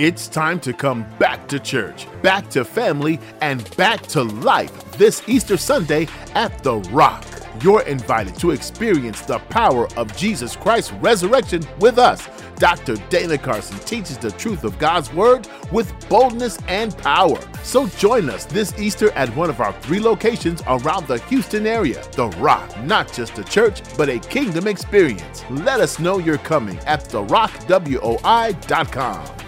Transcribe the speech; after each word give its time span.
It's 0.00 0.28
time 0.28 0.60
to 0.60 0.72
come 0.72 1.04
back 1.18 1.46
to 1.48 1.60
church, 1.60 2.06
back 2.22 2.48
to 2.52 2.64
family, 2.64 3.20
and 3.42 3.68
back 3.76 4.00
to 4.06 4.22
life 4.22 4.72
this 4.92 5.22
Easter 5.28 5.58
Sunday 5.58 6.08
at 6.34 6.62
The 6.62 6.76
Rock. 6.90 7.26
You're 7.62 7.82
invited 7.82 8.34
to 8.36 8.52
experience 8.52 9.20
the 9.20 9.40
power 9.50 9.88
of 9.98 10.16
Jesus 10.16 10.56
Christ's 10.56 10.92
resurrection 10.92 11.62
with 11.80 11.98
us. 11.98 12.26
Dr. 12.56 12.94
Dana 13.10 13.36
Carson 13.36 13.78
teaches 13.80 14.16
the 14.16 14.30
truth 14.30 14.64
of 14.64 14.78
God's 14.78 15.12
Word 15.12 15.46
with 15.70 15.92
boldness 16.08 16.56
and 16.66 16.96
power. 16.96 17.38
So 17.62 17.86
join 17.86 18.30
us 18.30 18.46
this 18.46 18.72
Easter 18.78 19.10
at 19.10 19.28
one 19.36 19.50
of 19.50 19.60
our 19.60 19.74
three 19.82 20.00
locations 20.00 20.62
around 20.66 21.08
the 21.08 21.18
Houston 21.28 21.66
area. 21.66 22.02
The 22.12 22.28
Rock, 22.38 22.74
not 22.84 23.12
just 23.12 23.38
a 23.38 23.44
church, 23.44 23.82
but 23.98 24.08
a 24.08 24.18
kingdom 24.18 24.66
experience. 24.66 25.44
Let 25.50 25.80
us 25.80 25.98
know 25.98 26.16
you're 26.16 26.38
coming 26.38 26.78
at 26.86 27.04
therockWOI.com. 27.04 29.39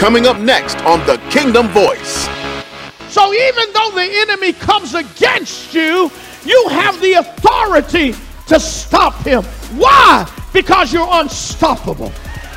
Coming 0.00 0.26
up 0.26 0.38
next 0.38 0.78
on 0.86 1.00
The 1.00 1.18
Kingdom 1.28 1.68
Voice. 1.68 2.26
So 3.12 3.34
even 3.34 3.70
though 3.74 3.90
the 3.90 4.08
enemy 4.10 4.54
comes 4.54 4.94
against 4.94 5.74
you, 5.74 6.10
you 6.42 6.68
have 6.70 6.98
the 7.02 7.12
authority 7.18 8.14
to 8.46 8.58
stop 8.58 9.12
him. 9.26 9.42
Why? 9.76 10.26
Because 10.54 10.90
you're 10.90 11.06
unstoppable. 11.06 12.10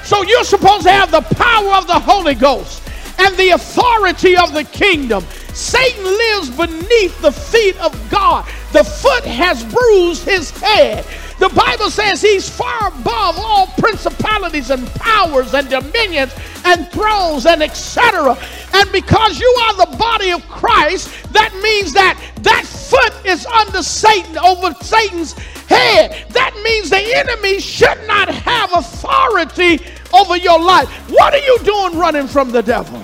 So 0.05 0.23
you're 0.23 0.45
supposed 0.45 0.83
to 0.83 0.91
have 0.91 1.11
the 1.11 1.19
power 1.35 1.73
of 1.73 1.85
the 1.85 1.99
Holy 1.99 2.33
Ghost 2.33 2.81
and 3.19 3.35
the 3.35 3.49
authority 3.49 4.37
of 4.37 4.53
the 4.53 4.63
kingdom. 4.63 5.25
Satan 5.53 6.05
lives 6.05 6.49
beneath 6.49 7.21
the 7.21 7.33
feet 7.33 7.77
of 7.81 7.93
God. 8.09 8.45
The 8.71 8.85
foot 8.85 9.25
has 9.25 9.65
bruised 9.65 10.23
his 10.23 10.49
head. 10.49 11.05
The 11.43 11.49
Bible 11.49 11.89
says 11.89 12.21
he's 12.21 12.47
far 12.47 12.87
above 12.87 13.35
all 13.37 13.67
principalities 13.77 14.69
and 14.69 14.87
powers 14.95 15.53
and 15.53 15.69
dominions 15.69 16.33
and 16.63 16.87
thrones 16.87 17.45
and 17.45 17.61
etc. 17.61 18.37
And 18.73 18.89
because 18.93 19.41
you 19.41 19.57
are 19.63 19.85
the 19.85 19.97
body 19.97 20.31
of 20.31 20.41
Christ, 20.47 21.09
that 21.33 21.53
means 21.61 21.91
that 21.91 22.17
that 22.43 22.63
foot 22.63 23.13
is 23.25 23.45
under 23.45 23.83
Satan, 23.83 24.37
over 24.37 24.73
Satan's 24.75 25.33
head. 25.67 26.25
That 26.29 26.55
means 26.63 26.89
the 26.89 27.13
enemy 27.13 27.59
should 27.59 27.99
not 28.07 28.29
have 28.29 28.71
authority 28.71 29.85
over 30.13 30.37
your 30.37 30.61
life. 30.61 30.87
What 31.09 31.33
are 31.33 31.45
you 31.45 31.59
doing 31.65 31.99
running 31.99 32.27
from 32.27 32.51
the 32.51 32.63
devil? 32.63 33.03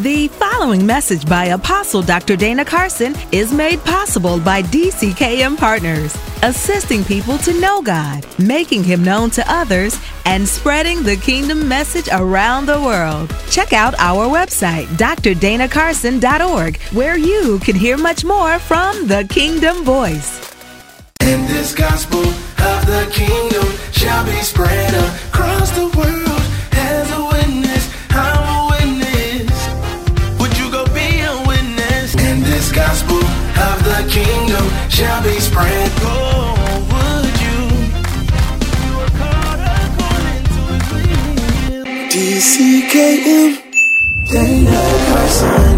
The 0.00 0.28
following 0.28 0.84
message 0.84 1.26
by 1.26 1.46
Apostle 1.46 2.02
Dr. 2.02 2.36
Dana 2.36 2.66
Carson 2.66 3.14
is 3.32 3.50
made 3.50 3.82
possible 3.82 4.38
by 4.38 4.60
DCKM 4.60 5.56
Partners, 5.56 6.14
assisting 6.42 7.02
people 7.02 7.38
to 7.38 7.58
know 7.58 7.80
God, 7.80 8.26
making 8.38 8.84
Him 8.84 9.02
known 9.02 9.30
to 9.30 9.50
others, 9.50 9.98
and 10.26 10.46
spreading 10.46 11.02
the 11.02 11.16
kingdom 11.16 11.66
message 11.66 12.10
around 12.12 12.66
the 12.66 12.78
world. 12.78 13.34
Check 13.48 13.72
out 13.72 13.94
our 13.98 14.26
website, 14.26 14.84
drdanacarson.org, 14.98 16.76
where 16.92 17.16
you 17.16 17.58
can 17.60 17.74
hear 17.74 17.96
much 17.96 18.22
more 18.22 18.58
from 18.58 19.06
the 19.06 19.26
Kingdom 19.30 19.82
Voice. 19.82 20.54
And 21.20 21.48
this 21.48 21.74
gospel 21.74 22.20
of 22.20 22.86
the 22.86 23.08
kingdom 23.14 23.66
shall 23.92 24.26
be 24.26 24.42
spread 24.42 24.92
across 25.30 25.70
the 25.70 25.88
world 25.96 26.15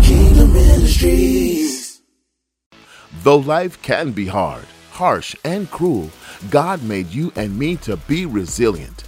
Kingdom 0.02 0.52
Ministries. 0.52 2.02
Though 3.22 3.38
life 3.38 3.80
can 3.82 4.12
be 4.12 4.26
hard, 4.26 4.66
harsh, 4.92 5.34
and 5.44 5.70
cruel, 5.70 6.10
God 6.50 6.82
made 6.82 7.08
you 7.08 7.32
and 7.34 7.58
me 7.58 7.76
to 7.78 7.96
be 7.96 8.26
resilient. 8.26 9.04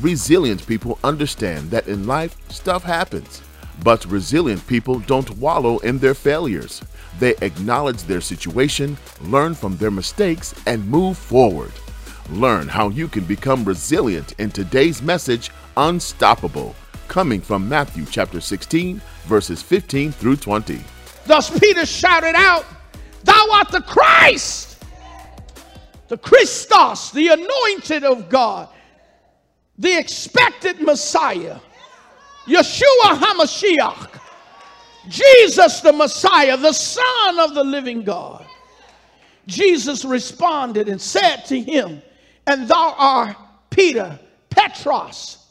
Resilient 0.00 0.66
people 0.66 0.98
understand 1.02 1.70
that 1.70 1.88
in 1.88 2.06
life, 2.06 2.36
stuff 2.50 2.82
happens. 2.82 3.40
But 3.82 4.04
resilient 4.06 4.66
people 4.66 4.98
don't 5.00 5.38
wallow 5.38 5.78
in 5.78 5.98
their 5.98 6.14
failures. 6.14 6.82
They 7.18 7.34
acknowledge 7.40 8.02
their 8.02 8.20
situation, 8.20 8.98
learn 9.22 9.54
from 9.54 9.76
their 9.78 9.90
mistakes, 9.90 10.54
and 10.66 10.86
move 10.86 11.16
forward. 11.16 11.72
Learn 12.30 12.68
how 12.68 12.90
you 12.90 13.08
can 13.08 13.24
become 13.24 13.64
resilient 13.64 14.34
in 14.38 14.50
today's 14.50 15.00
message, 15.02 15.50
Unstoppable, 15.76 16.76
coming 17.14 17.40
from 17.40 17.68
Matthew 17.68 18.04
chapter 18.10 18.40
16, 18.40 19.00
verses 19.26 19.62
15 19.62 20.10
through 20.10 20.34
20. 20.34 20.80
Thus 21.26 21.48
Peter 21.60 21.86
shouted 21.86 22.34
out, 22.34 22.66
Thou 23.22 23.50
art 23.52 23.68
the 23.68 23.82
Christ, 23.82 24.82
the 26.08 26.18
Christos, 26.18 27.12
the 27.12 27.28
anointed 27.28 28.02
of 28.02 28.28
God, 28.28 28.68
the 29.78 29.96
expected 29.96 30.80
Messiah, 30.80 31.60
Yeshua 32.46 32.82
HaMashiach, 33.04 34.20
Jesus 35.08 35.82
the 35.82 35.92
Messiah, 35.92 36.56
the 36.56 36.72
Son 36.72 37.38
of 37.38 37.54
the 37.54 37.62
living 37.62 38.02
God. 38.02 38.44
Jesus 39.46 40.04
responded 40.04 40.88
and 40.88 41.00
said 41.00 41.44
to 41.44 41.60
him, 41.60 42.02
And 42.48 42.66
thou 42.66 42.92
art 42.98 43.36
Peter, 43.70 44.18
Petros, 44.50 45.46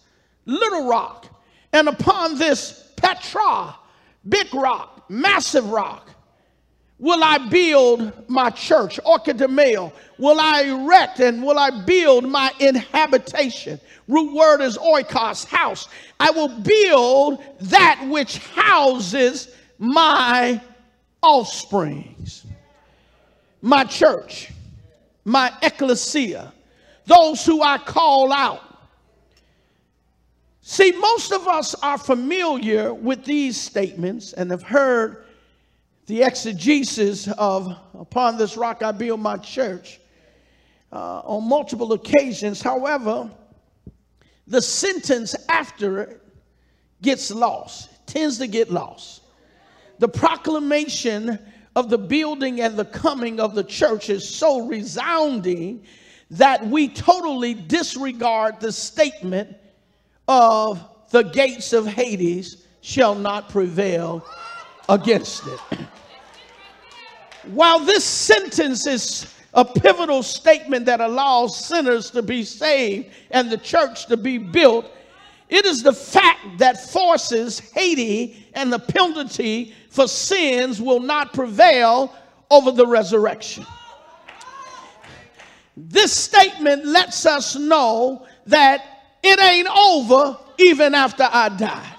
little 0.45 0.89
rock, 0.89 1.29
and 1.73 1.89
upon 1.89 2.37
this 2.37 2.91
Petra, 2.95 3.75
big 4.29 4.53
rock, 4.53 5.03
massive 5.09 5.69
rock, 5.69 6.09
will 6.99 7.21
I 7.21 7.49
build 7.49 8.29
my 8.29 8.49
church, 8.51 8.99
oikodomeo, 9.05 9.91
will 10.17 10.39
I 10.39 10.61
erect 10.61 11.19
and 11.19 11.43
will 11.43 11.59
I 11.59 11.83
build 11.83 12.23
my 12.23 12.51
inhabitation. 12.59 13.79
Root 14.07 14.33
word 14.33 14.61
is 14.61 14.77
oikos, 14.77 15.45
house. 15.45 15.89
I 16.19 16.31
will 16.31 16.47
build 16.47 17.43
that 17.61 18.05
which 18.07 18.37
houses 18.37 19.49
my 19.79 20.61
offsprings, 21.21 22.45
my 23.61 23.83
church, 23.83 24.51
my 25.25 25.51
ecclesia, 25.61 26.53
those 27.05 27.45
who 27.45 27.61
I 27.61 27.79
call 27.79 28.31
out. 28.31 28.61
See, 30.65 30.93
most 30.93 31.33
of 31.33 31.45
us 31.45 31.75
are 31.75 31.97
familiar 31.97 32.93
with 32.93 33.25
these 33.25 33.59
statements 33.59 34.31
and 34.31 34.49
have 34.49 34.63
heard 34.63 35.25
the 36.05 36.23
exegesis 36.23 37.27
of 37.27 37.77
Upon 37.93 38.37
this 38.37 38.55
rock 38.55 38.81
I 38.81 38.93
build 38.93 39.19
my 39.19 39.37
church 39.37 39.99
uh, 40.91 41.19
on 41.25 41.47
multiple 41.47 41.91
occasions. 41.93 42.61
However, 42.61 43.29
the 44.47 44.61
sentence 44.61 45.35
after 45.49 46.01
it 46.01 46.21
gets 47.01 47.29
lost, 47.29 47.89
tends 48.05 48.37
to 48.37 48.47
get 48.47 48.71
lost. 48.71 49.21
The 49.99 50.07
proclamation 50.07 51.39
of 51.75 51.89
the 51.89 51.97
building 51.97 52.61
and 52.61 52.77
the 52.77 52.85
coming 52.85 53.39
of 53.39 53.53
the 53.53 53.63
church 53.63 54.09
is 54.09 54.27
so 54.27 54.65
resounding 54.65 55.83
that 56.31 56.65
we 56.65 56.87
totally 56.87 57.53
disregard 57.53 58.59
the 58.59 58.71
statement 58.71 59.57
of 60.27 60.83
the 61.09 61.23
gates 61.23 61.73
of 61.73 61.85
Hades 61.85 62.65
shall 62.81 63.15
not 63.15 63.49
prevail 63.49 64.25
against 64.89 65.47
it. 65.47 65.59
While 67.45 67.79
this 67.79 68.03
sentence 68.03 68.87
is 68.87 69.33
a 69.53 69.63
pivotal 69.63 70.23
statement 70.23 70.85
that 70.85 71.01
allows 71.01 71.65
sinners 71.65 72.09
to 72.11 72.21
be 72.21 72.43
saved 72.43 73.09
and 73.31 73.49
the 73.49 73.57
church 73.57 74.07
to 74.07 74.17
be 74.17 74.37
built, 74.37 74.89
it 75.49 75.65
is 75.65 75.83
the 75.83 75.93
fact 75.93 76.57
that 76.57 76.89
forces 76.89 77.59
Hades 77.59 78.37
and 78.53 78.73
the 78.73 78.79
penalty 78.79 79.75
for 79.89 80.07
sins 80.07 80.81
will 80.81 80.99
not 80.99 81.33
prevail 81.33 82.13
over 82.49 82.71
the 82.71 82.87
resurrection. 82.87 83.65
This 85.75 86.13
statement 86.13 86.85
lets 86.85 87.25
us 87.25 87.55
know 87.55 88.25
that 88.47 88.92
it 89.23 89.39
ain't 89.39 89.69
over 89.69 90.37
even 90.57 90.93
after 90.93 91.27
I 91.31 91.47
die. 91.49 91.89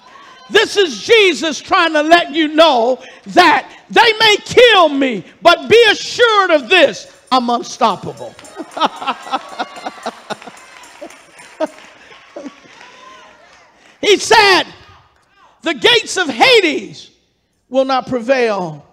This 0.49 0.77
is 0.77 1.03
Jesus 1.03 1.59
trying 1.59 1.91
to 1.93 2.03
let 2.03 2.31
you 2.31 2.49
know 2.49 3.01
that 3.27 3.71
they 3.89 4.13
may 4.19 4.35
kill 4.45 4.89
me, 4.89 5.23
but 5.41 5.67
be 5.67 5.83
assured 5.89 6.51
of 6.51 6.69
this 6.69 7.11
I'm 7.31 7.49
unstoppable. 7.49 8.35
he 14.01 14.17
said, 14.17 14.65
The 15.63 15.73
gates 15.73 16.17
of 16.17 16.29
Hades 16.29 17.09
will 17.67 17.85
not 17.85 18.05
prevail 18.07 18.85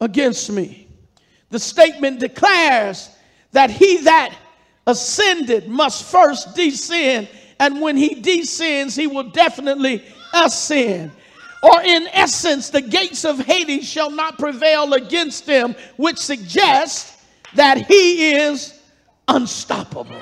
against 0.00 0.50
me. 0.50 0.88
The 1.50 1.60
statement 1.60 2.20
declares 2.20 3.10
that 3.52 3.70
he 3.70 4.02
that 4.02 4.34
ascended 4.88 5.68
must 5.68 6.10
first 6.10 6.56
descend. 6.56 7.28
And 7.60 7.80
when 7.80 7.96
he 7.96 8.14
descends, 8.14 8.96
he 8.96 9.06
will 9.06 9.30
definitely 9.30 10.02
ascend. 10.34 11.12
Or, 11.62 11.82
in 11.82 12.08
essence, 12.08 12.70
the 12.70 12.80
gates 12.80 13.24
of 13.24 13.38
Hades 13.38 13.86
shall 13.88 14.10
not 14.10 14.38
prevail 14.38 14.94
against 14.94 15.46
him, 15.46 15.74
which 15.96 16.18
suggests 16.18 17.24
that 17.54 17.86
he 17.86 18.32
is 18.32 18.78
unstoppable. 19.26 20.20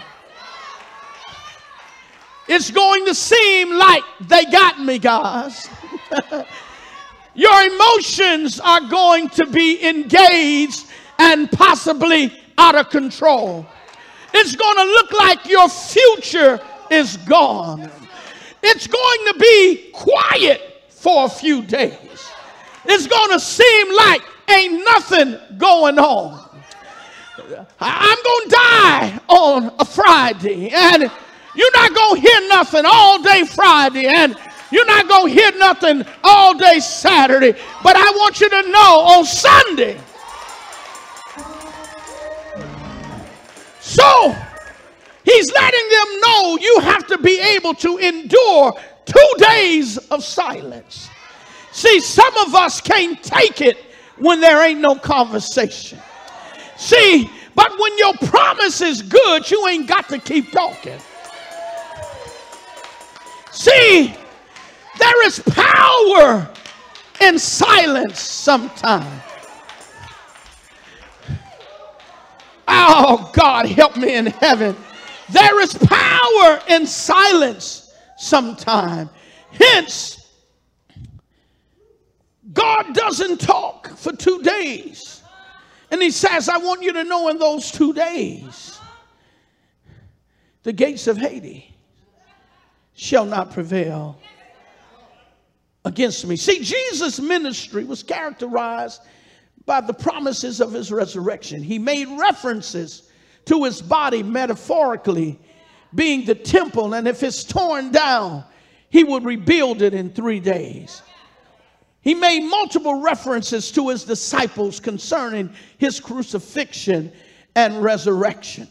It's 2.48 2.70
going 2.70 3.04
to 3.06 3.14
seem 3.14 3.70
like 3.72 4.02
they 4.20 4.44
got 4.46 4.80
me, 4.80 4.98
guys. 4.98 5.68
Your 7.34 7.62
emotions 7.62 8.58
are 8.60 8.80
going 8.88 9.28
to 9.30 9.46
be 9.46 9.86
engaged 9.86 10.86
and 11.18 11.50
possibly 11.52 12.32
out 12.56 12.76
of 12.76 12.88
control. 12.88 13.66
It's 14.38 14.54
going 14.54 14.76
to 14.76 14.84
look 14.84 15.12
like 15.12 15.46
your 15.46 15.68
future 15.68 16.60
is 16.90 17.16
gone. 17.16 17.90
It's 18.62 18.86
going 18.86 19.32
to 19.32 19.38
be 19.38 19.90
quiet 19.92 20.84
for 20.90 21.24
a 21.24 21.28
few 21.28 21.62
days. 21.62 22.30
It's 22.84 23.06
going 23.06 23.30
to 23.30 23.40
seem 23.40 23.96
like 23.96 24.22
ain't 24.48 24.84
nothing 24.84 25.38
going 25.56 25.98
on. 25.98 26.46
I'm 27.80 28.18
going 28.24 28.48
to 28.48 28.50
die 28.50 29.20
on 29.28 29.74
a 29.78 29.84
Friday, 29.84 30.70
and 30.70 31.10
you're 31.54 31.72
not 31.72 31.94
going 31.94 32.20
to 32.20 32.28
hear 32.28 32.48
nothing 32.48 32.84
all 32.84 33.22
day 33.22 33.44
Friday, 33.44 34.06
and 34.06 34.36
you're 34.70 34.86
not 34.86 35.08
going 35.08 35.32
to 35.32 35.40
hear 35.40 35.52
nothing 35.58 36.04
all 36.22 36.56
day 36.58 36.80
Saturday. 36.80 37.52
But 37.82 37.96
I 37.96 38.10
want 38.10 38.40
you 38.40 38.50
to 38.50 38.70
know 38.70 39.00
on 39.00 39.24
Sunday, 39.24 39.98
So 43.96 44.36
he's 45.24 45.50
letting 45.54 45.88
them 45.88 46.20
know 46.20 46.58
you 46.60 46.80
have 46.80 47.06
to 47.06 47.16
be 47.16 47.40
able 47.40 47.72
to 47.76 47.96
endure 47.96 48.74
two 49.06 49.30
days 49.38 49.96
of 49.96 50.22
silence. 50.22 51.08
See, 51.72 52.00
some 52.00 52.36
of 52.46 52.54
us 52.54 52.82
can't 52.82 53.22
take 53.22 53.62
it 53.62 53.78
when 54.18 54.42
there 54.42 54.62
ain't 54.66 54.80
no 54.80 54.96
conversation. 54.96 55.98
See, 56.76 57.30
but 57.54 57.72
when 57.78 57.96
your 57.96 58.12
promise 58.28 58.82
is 58.82 59.00
good, 59.00 59.50
you 59.50 59.66
ain't 59.66 59.86
got 59.86 60.10
to 60.10 60.18
keep 60.18 60.52
talking. 60.52 60.98
See, 63.50 64.14
there 64.98 65.26
is 65.26 65.38
power 65.38 66.50
in 67.22 67.38
silence 67.38 68.20
sometimes. 68.20 69.22
Oh, 72.78 73.30
God, 73.32 73.66
help 73.66 73.96
me 73.96 74.14
in 74.14 74.26
heaven. 74.26 74.76
There 75.30 75.60
is 75.60 75.74
power 75.74 76.60
in 76.68 76.86
silence 76.86 77.92
sometime. 78.16 79.08
Hence, 79.50 80.28
God 82.52 82.94
doesn't 82.94 83.40
talk 83.40 83.96
for 83.96 84.12
two 84.12 84.42
days. 84.42 85.22
And 85.90 86.02
He 86.02 86.10
says, 86.10 86.48
I 86.48 86.58
want 86.58 86.82
you 86.82 86.92
to 86.92 87.04
know 87.04 87.28
in 87.28 87.38
those 87.38 87.70
two 87.70 87.92
days, 87.92 88.78
the 90.62 90.72
gates 90.72 91.06
of 91.06 91.16
Hades 91.16 91.62
shall 92.94 93.24
not 93.24 93.52
prevail 93.52 94.18
against 95.84 96.26
me. 96.26 96.36
See, 96.36 96.62
Jesus' 96.62 97.20
ministry 97.20 97.84
was 97.84 98.02
characterized 98.02 99.00
by 99.66 99.80
the 99.80 99.92
promises 99.92 100.60
of 100.60 100.72
his 100.72 100.92
resurrection. 100.92 101.62
He 101.62 101.78
made 101.78 102.06
references 102.18 103.10
to 103.46 103.64
his 103.64 103.82
body 103.82 104.22
metaphorically 104.22 105.38
being 105.94 106.24
the 106.24 106.34
temple, 106.34 106.94
and 106.94 107.06
if 107.06 107.22
it's 107.22 107.44
torn 107.44 107.90
down, 107.90 108.44
he 108.90 109.04
would 109.04 109.24
rebuild 109.24 109.82
it 109.82 109.94
in 109.94 110.10
three 110.10 110.40
days. 110.40 111.02
He 112.00 112.14
made 112.14 112.48
multiple 112.48 113.02
references 113.02 113.72
to 113.72 113.88
his 113.88 114.04
disciples 114.04 114.78
concerning 114.78 115.50
his 115.78 115.98
crucifixion 115.98 117.12
and 117.56 117.82
resurrection. 117.82 118.68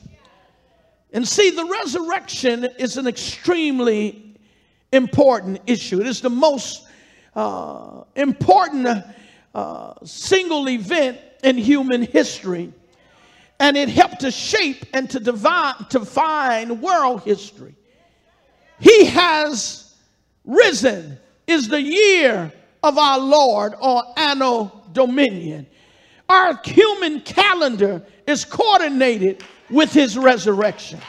And 1.11 1.27
see, 1.27 1.49
the 1.49 1.65
resurrection 1.65 2.65
is 2.79 2.97
an 2.97 3.07
extremely 3.07 4.37
important 4.91 5.59
issue. 5.67 5.99
It 5.99 6.07
is 6.07 6.21
the 6.21 6.29
most 6.29 6.87
uh, 7.35 8.03
important 8.15 9.03
single 10.03 10.69
event 10.69 11.19
in 11.43 11.57
human 11.57 12.01
history. 12.01 12.73
And 13.59 13.77
it 13.77 13.87
helped 13.87 14.19
to 14.21 14.31
shape 14.31 14.85
and 14.93 15.09
to 15.11 15.19
divine, 15.19 15.75
define 15.89 16.81
world 16.81 17.23
history. 17.23 17.75
He 18.79 19.05
has 19.05 19.95
risen 20.43 21.17
is 21.47 21.67
the 21.67 21.81
year 21.81 22.51
of 22.83 22.97
our 22.97 23.19
Lord 23.19 23.73
or 23.79 24.03
Anno 24.17 24.83
Dominion. 24.91 25.67
Our 26.27 26.59
human 26.63 27.21
calendar 27.21 28.01
is 28.27 28.43
coordinated 28.43 29.43
with 29.69 29.93
his 29.93 30.17
resurrection. 30.17 30.99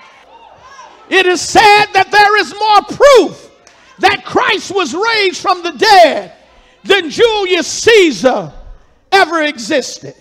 It 1.08 1.26
is 1.26 1.40
said 1.40 1.86
that 1.92 2.10
there 2.10 2.38
is 2.38 2.54
more 2.54 2.96
proof 2.96 3.50
that 3.98 4.24
Christ 4.24 4.74
was 4.74 4.94
raised 4.94 5.40
from 5.40 5.62
the 5.62 5.72
dead 5.72 6.32
than 6.86 7.10
Julius 7.10 7.66
Caesar 7.66 8.52
ever 9.12 9.42
existed. 9.42 10.14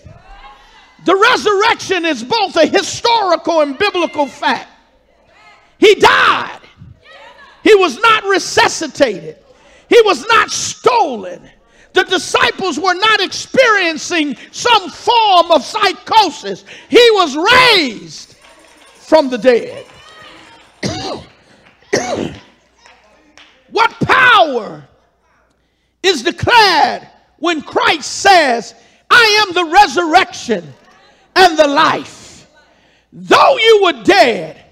The 1.04 1.14
resurrection 1.14 2.04
is 2.04 2.24
both 2.24 2.56
a 2.56 2.66
historical 2.66 3.60
and 3.60 3.78
biblical 3.78 4.26
fact. 4.26 4.68
He 5.78 5.94
died, 5.94 6.60
he 7.62 7.74
was 7.74 7.98
not 8.00 8.24
resuscitated, 8.24 9.38
he 9.88 10.00
was 10.02 10.26
not 10.26 10.50
stolen. 10.50 11.48
The 11.92 12.04
disciples 12.04 12.78
were 12.78 12.94
not 12.94 13.20
experiencing 13.22 14.36
some 14.52 14.90
form 14.90 15.50
of 15.50 15.64
psychosis. 15.64 16.66
He 16.90 17.10
was 17.12 17.34
raised 17.36 18.36
from 18.96 19.30
the 19.30 19.38
dead. 19.38 19.86
what 23.70 23.90
power 24.00 24.86
is 26.02 26.22
declared 26.22 27.06
when 27.38 27.62
Christ 27.62 28.10
says, 28.10 28.74
I 29.10 29.46
am 29.46 29.54
the 29.54 29.72
resurrection 29.72 30.72
and 31.34 31.58
the 31.58 31.66
life. 31.66 32.48
Though 33.12 33.56
you 33.56 33.80
were 33.84 34.02
dead, 34.04 34.62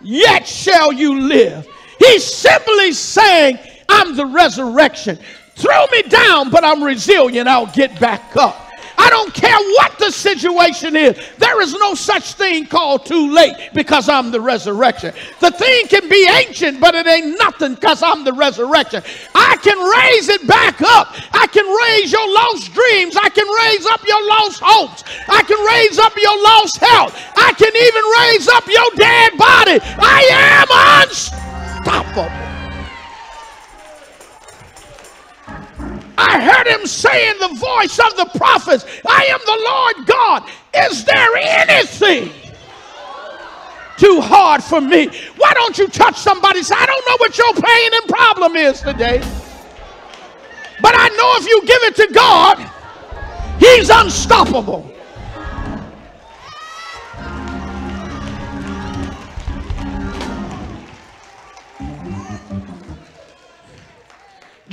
yet 0.00 0.46
shall 0.46 0.92
you 0.92 1.20
live. 1.20 1.66
He's 1.98 2.24
simply 2.24 2.92
saying, 2.92 3.58
I'm 3.88 4.16
the 4.16 4.26
resurrection. 4.26 5.18
Throw 5.56 5.86
me 5.92 6.02
down, 6.02 6.50
but 6.50 6.64
I'm 6.64 6.82
resilient. 6.82 7.48
I'll 7.48 7.66
get 7.66 7.98
back 8.00 8.36
up. 8.36 8.69
I 9.00 9.08
don't 9.08 9.32
care 9.32 9.56
what 9.78 9.98
the 9.98 10.10
situation 10.10 10.94
is. 10.94 11.16
There 11.38 11.62
is 11.62 11.72
no 11.72 11.94
such 11.94 12.34
thing 12.34 12.66
called 12.66 13.06
too 13.06 13.32
late 13.32 13.70
because 13.72 14.10
I'm 14.10 14.30
the 14.30 14.40
resurrection. 14.40 15.14
The 15.40 15.50
thing 15.50 15.86
can 15.86 16.06
be 16.08 16.28
ancient, 16.28 16.80
but 16.80 16.94
it 16.94 17.06
ain't 17.06 17.38
nothing 17.38 17.76
because 17.76 18.02
I'm 18.02 18.24
the 18.24 18.34
resurrection. 18.34 19.02
I 19.34 19.56
can 19.62 19.78
raise 19.78 20.28
it 20.28 20.46
back 20.46 20.82
up. 20.82 21.16
I 21.32 21.46
can 21.46 21.64
raise 21.64 22.12
your 22.12 22.28
lost 22.28 22.74
dreams. 22.74 23.16
I 23.16 23.30
can 23.30 23.48
raise 23.48 23.86
up 23.86 24.06
your 24.06 24.22
lost 24.28 24.60
hopes. 24.62 25.02
I 25.28 25.42
can 25.44 25.58
raise 25.64 25.98
up 25.98 26.14
your 26.16 26.36
lost 26.42 26.76
health. 26.76 27.16
I 27.36 27.54
can 27.56 27.72
even 27.72 28.04
raise 28.20 28.48
up 28.48 28.66
your 28.68 28.90
dead 28.96 29.32
body. 29.38 29.80
I 29.96 30.20
am 30.60 31.08
unstoppable. 31.08 32.49
I 36.20 36.38
heard 36.38 36.66
him 36.66 36.86
say 36.86 37.30
in 37.30 37.38
the 37.38 37.48
voice 37.48 37.98
of 37.98 38.16
the 38.16 38.38
prophets, 38.38 38.84
I 39.08 39.24
am 39.24 39.40
the 39.46 39.58
Lord 39.70 40.06
God. 40.06 40.50
Is 40.90 41.04
there 41.04 41.36
anything 41.36 42.30
too 43.96 44.20
hard 44.20 44.62
for 44.62 44.80
me? 44.80 45.06
Why 45.36 45.54
don't 45.54 45.78
you 45.78 45.88
touch 45.88 46.16
somebody? 46.16 46.62
Say, 46.62 46.74
I 46.78 46.84
don't 46.84 47.08
know 47.08 47.16
what 47.18 47.38
your 47.38 47.54
pain 47.54 47.90
and 47.94 48.08
problem 48.08 48.56
is 48.56 48.80
today. 48.82 49.18
But 50.82 50.94
I 50.94 51.08
know 51.08 51.32
if 51.36 51.46
you 51.46 51.60
give 51.66 51.82
it 51.84 51.96
to 51.96 52.12
God, 52.12 52.70
He's 53.58 53.88
unstoppable. 53.88 54.90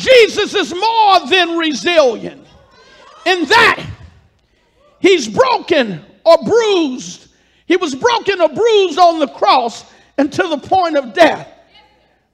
Jesus 0.07 0.53
is 0.53 0.73
more 0.73 1.27
than 1.27 1.57
resilient 1.57 2.45
in 3.25 3.45
that 3.45 3.85
he's 4.99 5.27
broken 5.27 6.03
or 6.25 6.37
bruised. 6.43 7.27
He 7.65 7.75
was 7.75 7.93
broken 7.93 8.39
or 8.39 8.49
bruised 8.49 8.97
on 8.97 9.19
the 9.19 9.27
cross 9.27 9.91
until 10.17 10.55
the 10.55 10.67
point 10.67 10.97
of 10.97 11.13
death. 11.13 11.47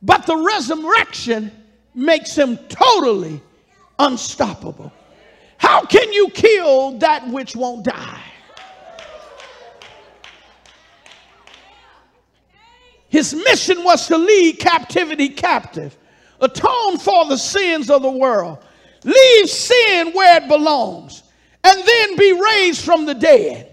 But 0.01 0.25
the 0.25 0.35
resurrection 0.37 1.51
makes 1.95 2.35
him 2.35 2.57
totally 2.67 3.41
unstoppable. 3.97 4.91
How 5.57 5.85
can 5.85 6.11
you 6.11 6.29
kill 6.29 6.97
that 6.99 7.27
which 7.29 7.55
won't 7.55 7.85
die? 7.85 8.21
His 13.09 13.33
mission 13.33 13.83
was 13.83 14.07
to 14.07 14.17
lead 14.17 14.59
captivity 14.59 15.29
captive, 15.29 15.95
atone 16.43 16.97
for 16.97 17.25
the 17.25 17.37
sins 17.37 17.89
of 17.89 18.01
the 18.01 18.11
world, 18.11 18.59
leave 19.03 19.49
sin 19.49 20.11
where 20.13 20.41
it 20.41 20.47
belongs, 20.47 21.23
and 21.63 21.83
then 21.85 22.17
be 22.17 22.39
raised 22.39 22.83
from 22.83 23.05
the 23.05 23.13
dead. 23.13 23.69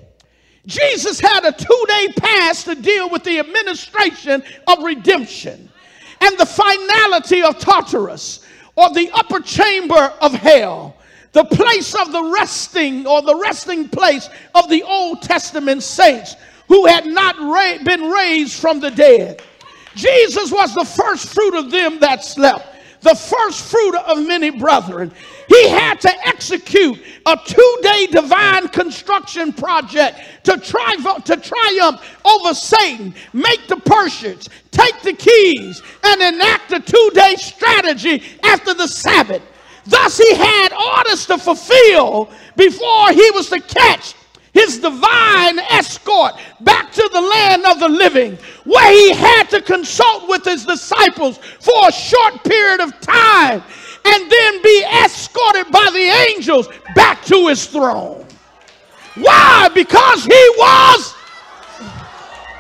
Jesus 0.67 1.19
had 1.19 1.45
a 1.45 1.53
two 1.53 1.85
day 1.89 2.09
pass 2.17 2.65
to 2.65 2.75
deal 2.75 3.11
with 3.11 3.25
the 3.25 3.39
administration 3.39 4.43
of 4.67 4.83
redemption 4.83 5.71
and 6.21 6.39
the 6.39 6.47
finality 6.47 7.43
of 7.43 7.59
Tartarus 7.59 8.47
or 8.77 8.93
the 8.93 9.11
upper 9.13 9.41
chamber 9.41 10.13
of 10.21 10.33
hell, 10.33 10.97
the 11.33 11.45
place 11.45 11.95
of 11.95 12.13
the 12.13 12.23
resting 12.23 13.07
or 13.07 13.23
the 13.23 13.37
resting 13.37 13.89
place 13.89 14.29
of 14.55 14.69
the 14.69 14.83
Old 14.83 15.23
Testament 15.23 15.83
saints 15.83 16.37
who 16.69 16.87
had 16.87 17.07
not 17.07 17.39
ra- 17.39 17.83
been 17.83 18.11
raised 18.11 18.61
from 18.61 18.81
the 18.81 18.91
dead. 18.91 19.43
Jesus 19.95 20.51
was 20.53 20.75
the 20.75 20.85
first 20.85 21.33
fruit 21.35 21.55
of 21.55 21.71
them 21.71 22.01
that 22.01 22.25
slept 22.25 22.71
the 23.03 23.15
first 23.15 23.71
fruit 23.71 23.97
of 23.97 24.27
many 24.27 24.51
brethren. 24.51 25.13
He 25.49 25.69
had 25.69 26.01
to 26.03 26.29
execute 26.29 26.99
a 27.27 27.39
two 27.45 27.79
day 27.83 28.07
divine 28.07 28.69
construction 28.69 29.53
project 29.53 30.21
to, 30.45 30.59
tri- 30.59 31.21
to 31.25 31.37
triumph 31.37 32.19
over 32.25 32.55
Satan, 32.55 33.15
make 33.33 33.67
the 33.69 33.77
Persians, 33.77 34.49
take 34.71 35.01
the 35.03 35.13
keys, 35.13 35.83
and 36.05 36.21
enact 36.23 36.73
a 36.73 36.81
two 36.81 37.11
day 37.15 37.37
strategy 37.37 38.23
after 38.45 38.75
the 38.75 38.87
Sabbath. 38.87 39.43
Thus, 39.87 40.19
he 40.19 40.35
had 40.35 40.73
orders 40.73 41.27
to 41.27 41.39
fulfill 41.39 42.31
before 42.57 43.13
he 43.13 43.31
was 43.31 43.49
to 43.49 43.61
catch 43.61 44.15
his 44.53 44.79
divine 44.79 45.59
escort 45.71 46.35
back 46.61 46.93
to 46.93 47.09
the 47.13 47.21
land 47.21 47.65
of 47.67 47.81
the 47.81 47.89
living, 47.89 48.37
where 48.65 48.93
he 48.93 49.15
had 49.15 49.45
to 49.51 49.63
consult 49.63 50.29
with 50.29 50.45
his 50.45 50.65
disciples 50.65 51.39
for 51.39 51.89
a 51.89 51.93
short 51.93 52.43
period 52.45 52.81
of 52.81 52.99
time 53.01 53.63
and 54.05 54.31
then 54.31 54.63
be 54.63 54.85
escorted 55.05 55.71
by 55.71 55.89
the 55.93 56.35
angels 56.35 56.69
back 56.95 57.23
to 57.25 57.49
his 57.49 57.67
throne. 57.67 58.27
Why? 59.17 59.69
Because 59.75 60.25
he 60.25 60.55
was 60.57 61.15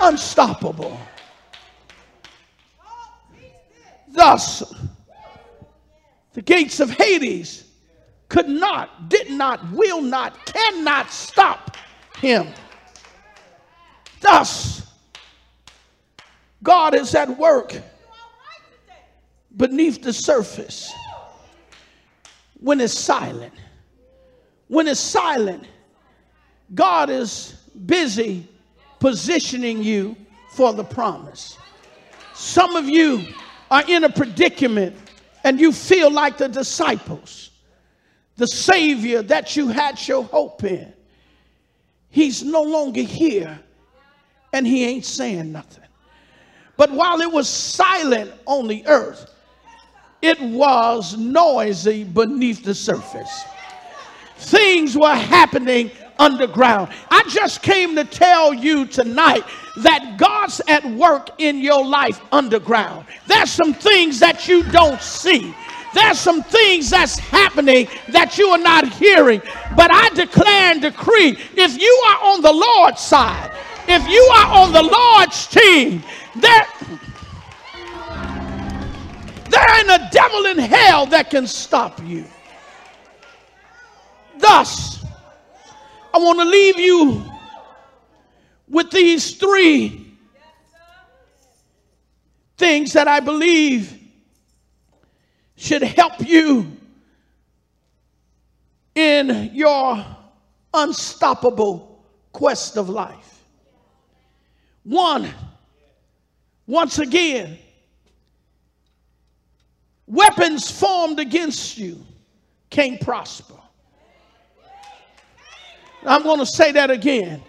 unstoppable. 0.00 0.98
Thus, 4.08 4.74
the 6.34 6.42
gates 6.42 6.80
of 6.80 6.90
Hades 6.90 7.69
could 8.30 8.48
not, 8.48 9.10
did 9.10 9.30
not, 9.30 9.70
will 9.72 10.00
not, 10.00 10.46
cannot 10.46 11.10
stop 11.10 11.76
him. 12.16 12.46
Thus, 14.20 14.90
God 16.62 16.94
is 16.94 17.14
at 17.14 17.36
work 17.38 17.76
beneath 19.56 20.00
the 20.02 20.12
surface 20.12 20.90
when 22.58 22.80
it's 22.80 22.94
silent. 22.94 23.52
When 24.68 24.86
it's 24.86 25.00
silent, 25.00 25.64
God 26.74 27.10
is 27.10 27.54
busy 27.84 28.46
positioning 29.00 29.82
you 29.82 30.14
for 30.52 30.72
the 30.72 30.84
promise. 30.84 31.58
Some 32.34 32.76
of 32.76 32.88
you 32.88 33.26
are 33.70 33.82
in 33.88 34.04
a 34.04 34.08
predicament 34.08 34.96
and 35.42 35.58
you 35.58 35.72
feel 35.72 36.10
like 36.10 36.38
the 36.38 36.48
disciples, 36.48 37.50
the 38.40 38.46
Savior 38.46 39.20
that 39.20 39.54
you 39.54 39.68
had 39.68 40.08
your 40.08 40.24
hope 40.24 40.64
in. 40.64 40.90
He's 42.08 42.42
no 42.42 42.62
longer 42.62 43.02
here 43.02 43.60
and 44.54 44.66
he 44.66 44.84
ain't 44.86 45.04
saying 45.04 45.52
nothing. 45.52 45.84
But 46.78 46.90
while 46.90 47.20
it 47.20 47.30
was 47.30 47.46
silent 47.46 48.32
on 48.46 48.66
the 48.66 48.82
earth, 48.86 49.30
it 50.22 50.40
was 50.40 51.18
noisy 51.18 52.02
beneath 52.02 52.64
the 52.64 52.74
surface. 52.74 53.44
Things 54.38 54.96
were 54.96 55.14
happening 55.14 55.90
underground. 56.18 56.90
I 57.10 57.22
just 57.28 57.60
came 57.60 57.94
to 57.96 58.04
tell 58.04 58.54
you 58.54 58.86
tonight 58.86 59.44
that 59.82 60.16
God's 60.16 60.62
at 60.66 60.82
work 60.92 61.28
in 61.36 61.58
your 61.58 61.84
life 61.84 62.22
underground. 62.32 63.04
There's 63.26 63.50
some 63.50 63.74
things 63.74 64.18
that 64.20 64.48
you 64.48 64.62
don't 64.62 65.00
see. 65.02 65.54
There's 65.92 66.18
some 66.20 66.42
things 66.42 66.90
that's 66.90 67.18
happening 67.18 67.88
that 68.08 68.38
you 68.38 68.48
are 68.48 68.58
not 68.58 68.92
hearing. 68.92 69.42
But 69.76 69.90
I 69.92 70.08
declare 70.10 70.72
and 70.72 70.82
decree 70.82 71.36
if 71.56 71.80
you 71.80 72.02
are 72.08 72.32
on 72.32 72.42
the 72.42 72.52
Lord's 72.52 73.00
side, 73.00 73.50
if 73.88 74.06
you 74.08 74.22
are 74.36 74.62
on 74.62 74.72
the 74.72 74.82
Lord's 74.82 75.46
team, 75.48 76.02
there, 76.36 76.66
there 79.48 79.78
ain't 79.78 79.90
a 79.90 80.08
devil 80.12 80.46
in 80.46 80.58
hell 80.58 81.06
that 81.06 81.28
can 81.30 81.46
stop 81.46 82.00
you. 82.04 82.24
Thus, 84.38 85.04
I 86.14 86.18
want 86.18 86.38
to 86.38 86.44
leave 86.44 86.78
you 86.78 87.24
with 88.68 88.90
these 88.90 89.34
three 89.34 90.16
things 92.56 92.92
that 92.92 93.08
I 93.08 93.20
believe 93.20 93.99
should 95.60 95.82
help 95.82 96.26
you 96.26 96.74
in 98.94 99.50
your 99.52 100.02
unstoppable 100.72 102.02
quest 102.32 102.78
of 102.78 102.88
life. 102.88 103.44
One, 104.84 105.28
once 106.66 106.98
again, 106.98 107.58
weapons 110.06 110.70
formed 110.70 111.20
against 111.20 111.76
you 111.76 112.06
can't 112.70 112.98
prosper. 112.98 113.54
I'm 116.06 116.22
going 116.22 116.38
to 116.38 116.46
say 116.46 116.72
that 116.72 116.90
again. 116.90 117.42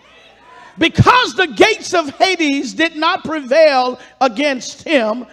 Because 0.77 1.33
the 1.35 1.47
gates 1.47 1.93
of 1.93 2.09
Hades 2.17 2.73
did 2.73 2.97
not 2.97 3.23
prevail 3.23 4.01
against 4.19 4.83
him, 4.83 5.25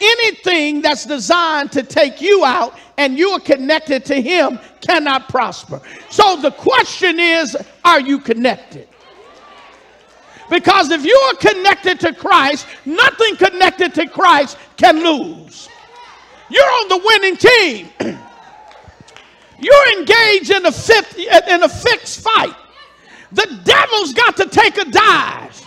anything 0.00 0.82
that's 0.82 1.04
designed 1.06 1.72
to 1.72 1.82
take 1.82 2.20
you 2.20 2.44
out 2.44 2.78
and 2.98 3.18
you 3.18 3.30
are 3.30 3.40
connected 3.40 4.04
to 4.06 4.20
him 4.20 4.58
cannot 4.80 5.28
prosper. 5.28 5.80
So 6.10 6.36
the 6.36 6.50
question 6.50 7.18
is 7.18 7.56
are 7.84 8.00
you 8.00 8.18
connected? 8.18 8.88
Because 10.48 10.90
if 10.90 11.04
you 11.04 11.16
are 11.16 11.34
connected 11.34 11.98
to 12.00 12.14
Christ, 12.14 12.66
nothing 12.84 13.36
connected 13.36 13.94
to 13.94 14.08
Christ 14.08 14.58
can 14.76 15.02
lose. 15.02 15.68
You're 16.48 16.64
on 16.64 16.88
the 16.88 16.98
winning 17.04 17.36
team. 17.36 17.88
You're 19.58 19.98
engaged 19.98 20.50
in 20.50 20.66
a, 20.66 20.70
fifth, 20.70 21.16
in 21.18 21.62
a 21.62 21.68
fixed 21.68 22.20
fight. 22.20 22.54
The 23.32 23.60
devil's 23.64 24.12
got 24.12 24.36
to 24.36 24.46
take 24.46 24.76
a 24.76 24.84
dive. 24.84 25.58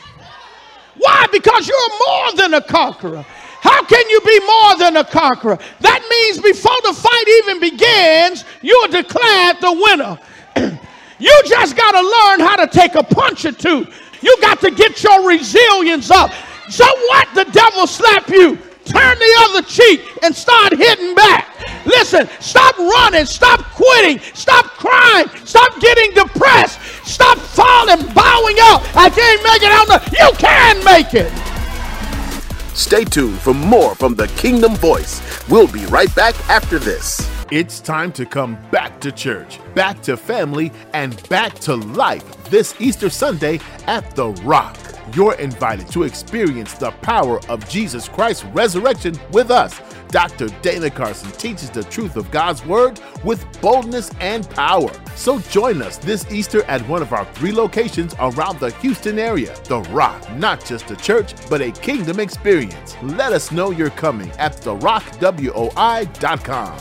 Why? 0.95 1.25
Because 1.31 1.67
you're 1.67 2.07
more 2.07 2.33
than 2.35 2.53
a 2.53 2.61
conqueror. 2.61 3.25
How 3.61 3.83
can 3.83 4.09
you 4.09 4.21
be 4.21 4.39
more 4.45 4.77
than 4.77 4.97
a 4.97 5.03
conqueror? 5.03 5.57
That 5.81 6.01
means 6.09 6.39
before 6.41 6.75
the 6.83 6.93
fight 6.93 7.27
even 7.43 7.59
begins, 7.59 8.45
you're 8.61 8.87
declared 8.87 9.57
the 9.59 9.73
winner. 9.73 10.19
you 11.19 11.41
just 11.45 11.75
got 11.75 11.91
to 11.91 12.01
learn 12.01 12.39
how 12.47 12.55
to 12.55 12.67
take 12.67 12.95
a 12.95 13.03
punch 13.03 13.45
or 13.45 13.51
two. 13.51 13.87
You 14.21 14.37
got 14.41 14.59
to 14.61 14.71
get 14.71 15.03
your 15.03 15.27
resilience 15.27 16.11
up. 16.11 16.31
So 16.69 16.85
what? 16.85 17.27
The 17.35 17.45
devil 17.45 17.87
slap 17.87 18.29
you. 18.29 18.57
Turn 18.85 19.19
the 19.19 19.35
other 19.41 19.61
cheek 19.61 20.01
and 20.23 20.35
start 20.35 20.75
hitting 20.75 21.13
back. 21.13 21.47
Listen, 21.85 22.27
stop 22.39 22.77
running, 22.77 23.25
stop 23.25 23.59
quitting, 23.75 24.19
stop 24.33 24.65
crying, 24.65 25.27
stop 25.45 25.79
getting 25.79 26.11
depressed, 26.13 26.79
stop 27.05 27.37
falling, 27.37 28.01
bowing 28.13 28.57
out. 28.61 28.81
I 28.95 29.09
can't 29.13 29.43
make 29.43 29.61
it 29.61 29.71
out. 29.71 30.11
You 30.11 30.31
can 30.37 30.83
make 30.83 31.13
it. 31.13 31.48
Stay 32.73 33.03
tuned 33.03 33.39
for 33.39 33.53
more 33.53 33.95
from 33.95 34.15
the 34.15 34.27
Kingdom 34.29 34.75
Voice. 34.75 35.21
We'll 35.49 35.67
be 35.67 35.85
right 35.87 36.13
back 36.15 36.35
after 36.49 36.79
this. 36.79 37.29
It's 37.51 37.79
time 37.79 38.11
to 38.13 38.25
come 38.25 38.57
back 38.69 39.01
to 39.01 39.11
church, 39.11 39.59
back 39.73 40.01
to 40.03 40.15
family, 40.15 40.71
and 40.93 41.27
back 41.29 41.55
to 41.61 41.75
life 41.75 42.23
this 42.45 42.79
Easter 42.79 43.09
Sunday 43.09 43.59
at 43.87 44.15
The 44.15 44.29
Rock. 44.43 44.77
You're 45.13 45.33
invited 45.35 45.87
to 45.89 46.03
experience 46.03 46.73
the 46.73 46.91
power 46.91 47.39
of 47.49 47.67
Jesus 47.67 48.07
Christ's 48.07 48.45
resurrection 48.45 49.19
with 49.31 49.49
us. 49.49 49.81
Dr. 50.09 50.47
Dana 50.61 50.89
Carson 50.89 51.31
teaches 51.33 51.69
the 51.69 51.83
truth 51.83 52.15
of 52.15 52.31
God's 52.31 52.65
Word 52.65 52.99
with 53.23 53.45
boldness 53.61 54.09
and 54.19 54.49
power. 54.49 54.91
So 55.15 55.39
join 55.39 55.81
us 55.81 55.97
this 55.97 56.29
Easter 56.31 56.63
at 56.63 56.87
one 56.87 57.01
of 57.01 57.11
our 57.13 57.25
three 57.35 57.51
locations 57.51 58.15
around 58.19 58.59
the 58.59 58.71
Houston 58.81 59.19
area. 59.19 59.55
The 59.65 59.81
Rock, 59.81 60.31
not 60.35 60.65
just 60.65 60.89
a 60.91 60.95
church, 60.95 61.33
but 61.49 61.61
a 61.61 61.71
kingdom 61.71 62.19
experience. 62.19 62.95
Let 63.03 63.33
us 63.33 63.51
know 63.51 63.71
you're 63.71 63.89
coming 63.91 64.31
at 64.31 64.53
therockWOI.com. 64.57 66.79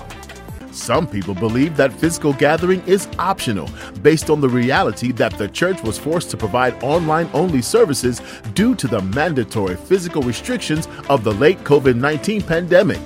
Some 0.73 1.07
people 1.09 1.35
believe 1.35 1.77
that 1.77 1.93
physical 1.93 2.33
gathering 2.33 2.83
is 2.87 3.09
optional 3.19 3.69
based 4.03 4.31
on 4.31 4.41
the 4.41 4.49
reality 4.49 5.13
that 5.13 5.37
the 5.37 5.49
church 5.49 5.83
was 5.83 5.99
forced 5.99 6.31
to 6.31 6.37
provide 6.37 6.81
online 6.85 7.29
only 7.35 7.63
services 7.63 8.23
due 8.55 8.77
to 8.77 8.87
the 8.87 9.03
mandatory 9.03 9.77
physical 9.77 10.23
restrictions 10.23 10.87
of 11.09 11.25
the 11.25 11.33
late 11.33 11.59
COVID 11.65 11.97
19 11.97 12.43
pandemic. 12.43 13.01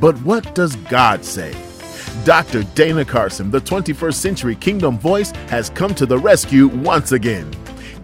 But 0.00 0.16
what 0.22 0.54
does 0.54 0.76
God 0.76 1.24
say? 1.24 1.54
Dr. 2.24 2.62
Dana 2.74 3.04
Carson, 3.04 3.50
the 3.50 3.60
21st 3.60 4.14
Century 4.14 4.56
Kingdom 4.56 4.98
Voice, 4.98 5.30
has 5.48 5.70
come 5.70 5.94
to 5.94 6.06
the 6.06 6.18
rescue 6.18 6.68
once 6.68 7.12
again. 7.12 7.50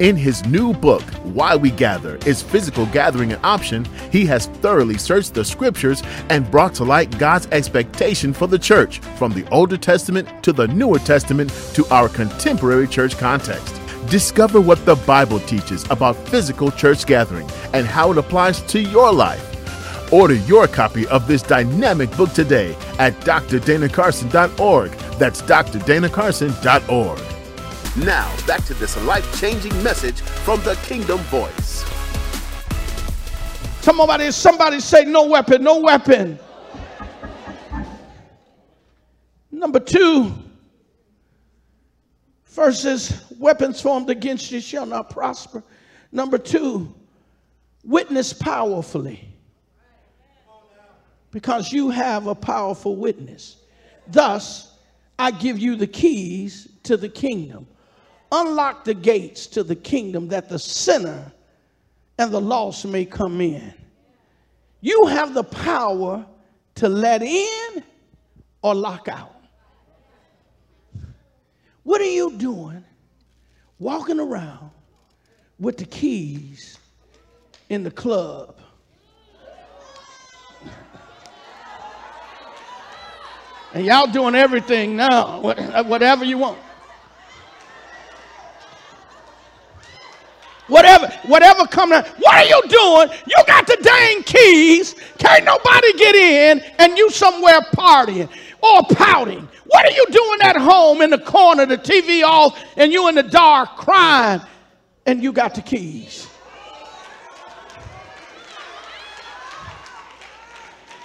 In 0.00 0.16
his 0.16 0.45
new 0.47 0.73
book, 0.73 1.02
Why 1.23 1.54
We 1.54 1.71
Gather 1.71 2.16
Is 2.26 2.43
Physical 2.43 2.87
Gathering 2.87 3.33
an 3.33 3.40
Option? 3.45 3.87
He 4.11 4.26
has 4.26 4.47
thoroughly 4.47 4.99
searched 4.99 5.35
the 5.35 5.45
scriptures 5.45 6.02
and 6.31 6.50
brought 6.50 6.75
to 6.75 6.85
light 6.85 7.16
God's 7.16 7.47
expectation 7.52 8.33
for 8.33 8.49
the 8.49 8.59
church 8.59 8.99
from 9.16 9.33
the 9.33 9.49
Older 9.50 9.76
Testament 9.76 10.28
to 10.43 10.52
the 10.52 10.66
Newer 10.66 10.99
Testament 10.99 11.50
to 11.75 11.87
our 11.93 12.09
contemporary 12.09 12.88
church 12.88 13.16
context. 13.19 13.81
Discover 14.11 14.61
what 14.61 14.85
the 14.85 14.97
Bible 14.97 15.38
teaches 15.40 15.85
about 15.90 16.16
physical 16.28 16.73
church 16.73 17.07
gathering 17.07 17.49
and 17.73 17.87
how 17.87 18.11
it 18.11 18.19
applies 18.19 18.62
to 18.62 18.81
your 18.81 19.12
life. 19.12 19.53
Order 20.14 20.35
your 20.35 20.68
copy 20.68 21.09
of 21.09 21.26
this 21.26 21.42
dynamic 21.42 22.16
book 22.16 22.33
today 22.33 22.76
at 23.00 23.14
drdanacarson.org. 23.23 24.92
That's 25.18 25.42
drdanacarson.org. 25.42 27.18
Now, 27.97 28.47
back 28.47 28.64
to 28.66 28.75
this 28.75 28.97
life 29.02 29.40
changing 29.40 29.83
message 29.83 30.21
from 30.21 30.62
the 30.62 30.76
Kingdom 30.85 31.18
Voice. 31.18 31.85
Somebody, 33.80 34.30
somebody 34.30 34.78
say, 34.78 35.04
No 35.04 35.26
weapon, 35.26 35.64
no 35.64 35.80
weapon. 35.80 36.38
Number 39.50 39.80
two, 39.80 40.33
verses 42.47 43.21
weapons 43.40 43.80
formed 43.80 44.11
against 44.11 44.52
you 44.52 44.61
shall 44.61 44.87
not 44.87 45.11
prosper. 45.11 45.64
Number 46.12 46.38
two, 46.38 46.94
witness 47.83 48.33
powerfully 48.33 49.34
because 51.35 51.73
you 51.73 51.91
have 51.91 52.29
a 52.29 52.35
powerful 52.35 52.95
witness. 52.95 53.57
Thus, 54.07 54.79
I 55.19 55.33
give 55.33 55.59
you 55.59 55.75
the 55.75 55.88
keys 55.88 56.69
to 56.85 56.97
the 56.97 57.09
kingdom. 57.09 57.67
Unlock 58.31 58.85
the 58.85 58.95
gates 58.95 59.49
to 59.49 59.64
the 59.64 59.75
kingdom 59.75 60.29
that 60.29 60.49
the 60.49 60.61
sinner 60.61 61.33
and 62.19 62.33
the 62.33 62.41
lost 62.41 62.87
may 62.87 63.05
come 63.05 63.41
in. 63.41 63.75
You 64.81 65.07
have 65.07 65.35
the 65.35 65.43
power 65.43 66.25
to 66.76 66.88
let 66.88 67.21
in 67.21 67.83
or 68.62 68.76
lock 68.76 69.09
out. 69.09 69.35
What 71.83 72.00
are 72.00 72.05
you 72.05 72.37
doing 72.37 72.85
walking 73.81 74.21
around 74.21 74.71
with 75.59 75.79
the 75.79 75.85
keys 75.87 76.79
in 77.71 77.83
the 77.83 77.91
club 77.91 78.61
And 83.75 83.85
y'all 83.85 84.07
doing 84.07 84.35
everything 84.37 84.97
now, 84.97 85.40
whatever 85.40 86.25
you 86.25 86.38
want. 86.38 86.59
Whatever, 90.69 91.09
whatever 91.26 91.66
coming 91.66 91.99
now. 91.99 92.07
What 92.21 92.35
are 92.37 92.45
you 92.45 92.62
doing? 92.69 93.19
You 93.26 93.37
got 93.47 93.66
the 93.66 93.76
dang 93.83 94.23
keys. 94.23 94.95
Can't 95.19 95.45
nobody 95.45 95.93
get 95.95 96.14
in, 96.14 96.62
and 96.78 96.97
you 96.97 97.11
somewhere 97.11 97.61
partying 97.76 98.31
or 98.62 98.83
pouting. 98.95 99.47
What 99.66 99.85
are 99.85 99.93
you 99.93 100.07
doing 100.11 100.40
at 100.43 100.57
home 100.57 101.02
in 101.02 101.11
the 101.11 101.19
corner, 101.19 101.66
the 101.66 101.76
TV 101.76 102.23
off, 102.23 102.59
and 102.76 102.93
you 102.93 103.09
in 103.09 103.16
the 103.16 103.25
dark 103.25 103.76
crying, 103.76 104.40
and 105.04 105.23
you 105.23 105.33
got 105.33 105.54
the 105.54 105.62
keys? 105.62 106.28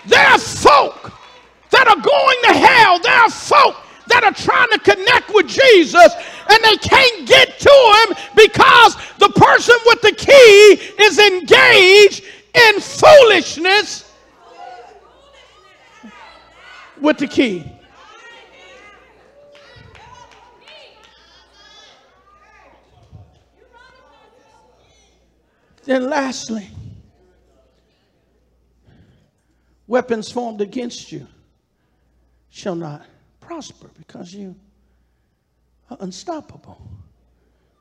There 0.06 0.26
are 0.26 0.40
folk 0.40 1.12
that 1.72 1.88
are 1.88 2.02
going 2.02 2.29
are 3.30 3.32
folk 3.32 3.76
that 4.08 4.24
are 4.24 4.34
trying 4.34 4.70
to 4.70 4.80
connect 4.80 5.34
with 5.34 5.48
Jesus 5.48 6.14
and 6.50 6.64
they 6.64 6.78
can't 6.78 7.28
get 7.28 7.60
to 7.60 8.06
him 8.08 8.18
because 8.36 8.96
the 9.20 9.30
person 9.30 9.76
with 9.86 10.02
the 10.02 10.12
key 10.14 11.04
is 11.04 11.20
engaged 11.20 12.24
in 12.54 12.80
foolishness 12.82 14.12
with 17.00 17.18
the 17.20 17.28
key. 17.28 17.72
Then, 25.84 26.10
lastly, 26.10 26.68
weapons 29.88 30.32
formed 30.32 30.62
against 30.62 31.12
you 31.12 31.26
shall 32.50 32.76
not 32.76 33.06
prosper 33.50 33.90
because 33.98 34.32
you 34.32 34.56
are 35.90 35.98
unstoppable. 36.02 36.80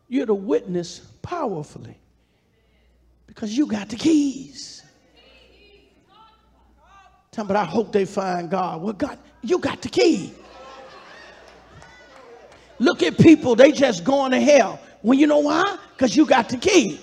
You're 0.09 0.25
to 0.25 0.33
witness 0.33 1.01
powerfully 1.21 1.99
because 3.27 3.55
you 3.55 3.67
got 3.67 3.91
the 3.91 3.97
keys. 3.97 4.83
Tell 7.33 7.45
me, 7.45 7.49
but 7.49 7.57
I 7.57 7.65
hope 7.67 7.93
they 7.93 8.07
find 8.07 8.49
God. 8.49 8.81
Well, 8.81 8.95
God, 8.95 9.19
you 9.43 9.59
got 9.59 9.83
the 9.83 9.91
key. 9.91 10.33
Look 12.79 13.03
at 13.03 13.19
people, 13.19 13.55
they 13.55 13.71
just 13.71 14.05
going 14.05 14.31
to 14.31 14.41
hell. 14.41 14.81
Well, 15.03 15.19
you 15.19 15.27
know 15.27 15.41
why? 15.41 15.77
Because 15.93 16.17
you 16.17 16.25
got 16.25 16.49
the 16.49 16.57
key. 16.57 16.99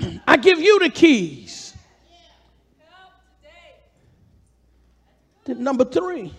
I 0.26 0.38
give 0.38 0.60
you 0.60 0.78
the 0.78 0.88
keys. 0.88 1.47
Then 5.48 5.64
number 5.64 5.86
three, 5.86 6.34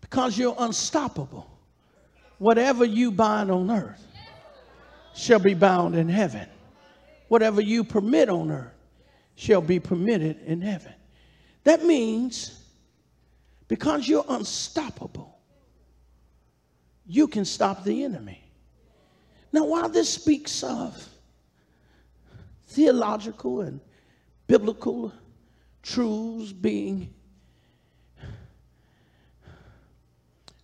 because 0.00 0.36
you're 0.36 0.56
unstoppable, 0.58 1.48
whatever 2.38 2.84
you 2.84 3.12
bind 3.12 3.48
on 3.48 3.70
earth 3.70 4.04
shall 5.14 5.38
be 5.38 5.54
bound 5.54 5.94
in 5.94 6.08
heaven. 6.08 6.48
Whatever 7.28 7.60
you 7.60 7.84
permit 7.84 8.28
on 8.28 8.50
earth 8.50 8.72
shall 9.36 9.60
be 9.60 9.78
permitted 9.78 10.42
in 10.46 10.60
heaven. 10.60 10.92
That 11.62 11.84
means 11.84 12.60
because 13.68 14.08
you're 14.08 14.26
unstoppable, 14.28 15.38
you 17.06 17.28
can 17.28 17.44
stop 17.44 17.84
the 17.84 18.02
enemy. 18.02 18.42
Now, 19.52 19.64
while 19.64 19.88
this 19.88 20.12
speaks 20.12 20.64
of 20.64 21.08
theological 22.66 23.60
and 23.60 23.80
biblical 24.48 25.12
truths 25.86 26.52
being 26.52 27.14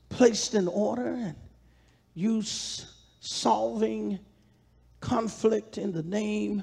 placed 0.08 0.54
in 0.54 0.66
order 0.66 1.14
and 1.14 1.37
you 2.14 2.42
solving 2.42 4.18
conflict 5.00 5.78
in 5.78 5.92
the 5.92 6.02
name 6.02 6.62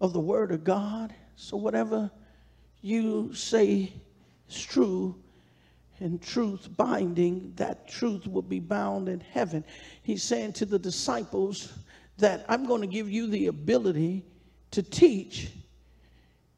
of 0.00 0.12
the 0.12 0.20
Word 0.20 0.52
of 0.52 0.62
God. 0.62 1.14
So, 1.36 1.56
whatever 1.56 2.10
you 2.82 3.34
say 3.34 3.92
is 4.48 4.62
true 4.62 5.16
and 6.00 6.20
truth 6.20 6.68
binding, 6.76 7.54
that 7.56 7.88
truth 7.88 8.26
will 8.26 8.42
be 8.42 8.60
bound 8.60 9.08
in 9.08 9.20
heaven. 9.20 9.64
He's 10.02 10.22
saying 10.22 10.52
to 10.54 10.66
the 10.66 10.78
disciples 10.78 11.72
that 12.18 12.44
I'm 12.48 12.66
going 12.66 12.82
to 12.82 12.86
give 12.86 13.10
you 13.10 13.26
the 13.26 13.46
ability 13.46 14.24
to 14.72 14.82
teach 14.82 15.50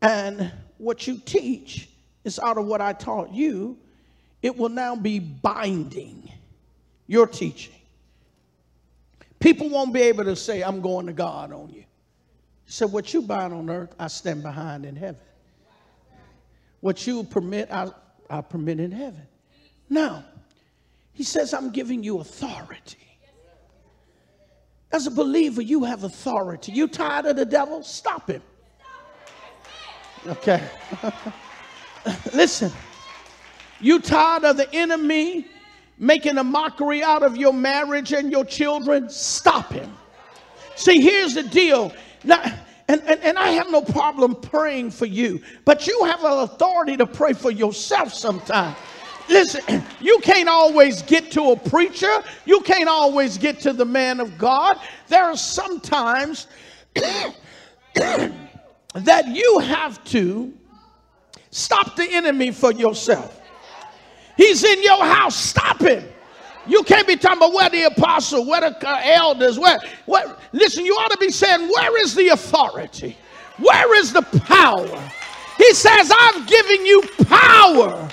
and 0.03 0.53
what 0.79 1.07
you 1.07 1.19
teach 1.19 1.89
is 2.25 2.39
out 2.39 2.59
of 2.59 2.67
what 2.67 2.81
I 2.81 2.93
taught 2.93 3.33
you, 3.33 3.79
it 4.43 4.57
will 4.57 4.69
now 4.69 4.97
be 4.97 5.19
binding 5.19 6.31
your 7.07 7.27
teaching. 7.27 7.75
People 9.39 9.69
won't 9.69 9.93
be 9.93 10.03
able 10.03 10.25
to 10.25 10.37
say, 10.37 10.63
I'm 10.63 10.81
going 10.81 11.07
to 11.07 11.13
God 11.13 11.53
on 11.53 11.69
you. 11.71 11.85
He 12.65 12.73
said, 12.73 12.91
What 12.91 13.15
you 13.15 13.23
bind 13.23 13.53
on 13.53 13.71
earth, 13.71 13.95
I 13.99 14.09
stand 14.09 14.43
behind 14.43 14.85
in 14.85 14.97
heaven. 14.97 15.21
What 16.81 17.07
you 17.07 17.25
permit, 17.25 17.71
I, 17.71 17.91
I 18.29 18.41
permit 18.41 18.81
in 18.81 18.91
heaven. 18.91 19.23
Now, 19.89 20.25
he 21.13 21.23
says, 21.23 21.55
I'm 21.55 21.71
giving 21.71 22.03
you 22.03 22.21
authority. 22.21 22.99
As 24.93 25.07
a 25.07 25.11
believer, 25.11 25.63
you 25.63 25.85
have 25.85 26.05
authority. 26.05 26.73
You 26.73 26.89
tired 26.89 27.27
of 27.27 27.37
the 27.37 27.45
devil? 27.45 27.83
Stop 27.83 28.31
him. 28.31 28.43
Okay. 30.29 30.63
Listen, 32.35 32.73
you 33.81 34.01
tired 34.01 34.45
of 34.45 34.57
the 34.57 34.73
enemy 34.75 35.47
making 35.99 36.39
a 36.39 36.45
mockery 36.45 37.03
out 37.03 37.23
of 37.23 37.37
your 37.37 37.53
marriage 37.53 38.13
and 38.13 38.31
your 38.31 38.45
children? 38.45 39.09
Stop 39.09 39.73
him. 39.73 39.97
See, 40.75 41.01
here's 41.01 41.35
the 41.35 41.43
deal. 41.43 41.93
Now, 42.25 42.43
and, 42.89 43.03
and, 43.03 43.21
and 43.23 43.39
I 43.39 43.51
have 43.51 43.71
no 43.71 43.83
problem 43.83 44.37
praying 44.37 44.91
for 44.91 45.07
you, 45.07 45.41
but 45.65 45.87
you 45.87 46.05
have 46.05 46.23
an 46.25 46.39
authority 46.41 46.97
to 46.97 47.07
pray 47.07 47.33
for 47.33 47.51
yourself 47.51 48.13
sometimes. 48.13 48.77
Listen, 49.29 49.85
you 50.01 50.19
can't 50.21 50.49
always 50.49 51.03
get 51.03 51.31
to 51.33 51.53
a 51.53 51.57
preacher. 51.57 52.23
You 52.45 52.61
can't 52.61 52.89
always 52.89 53.39
get 53.39 53.61
to 53.61 53.73
the 53.73 53.85
man 53.85 54.21
of 54.21 54.39
God. 54.39 54.79
There 55.09 55.25
are 55.25 55.37
sometimes 55.37 56.47
that 59.05 59.29
you 59.29 59.59
have 59.61 60.03
to 60.05 60.53
stop 61.51 61.97
the 61.97 62.09
enemy 62.11 62.51
for 62.51 62.73
yourself. 62.73 63.41
He's 64.37 64.65
in 64.65 64.83
your 64.83 65.05
house. 65.05 65.37
Stop 65.37 65.81
him. 65.81 66.05
You 66.67 66.83
can't 66.83 67.07
be 67.07 67.17
talking 67.17 67.39
about 67.39 67.53
where 67.53 67.71
the 67.71 67.85
apostle, 67.85 68.45
where 68.47 68.61
the 68.61 68.89
uh, 68.89 69.01
elders, 69.05 69.59
where, 69.59 69.79
where. 70.07 70.37
Listen, 70.53 70.85
you 70.85 70.95
ought 70.95 71.13
to 71.13 71.19
be 71.19 71.31
saying, 71.31 71.69
where 71.69 72.03
is 72.03 72.15
the 72.15 72.29
authority? 72.29 73.17
Where 73.59 73.99
is 73.99 74.13
the 74.13 74.23
power? 74.23 75.11
He 75.57 75.73
says, 75.73 76.13
I've 76.15 76.47
given 76.47 76.85
you 76.85 77.03
power. 77.25 78.09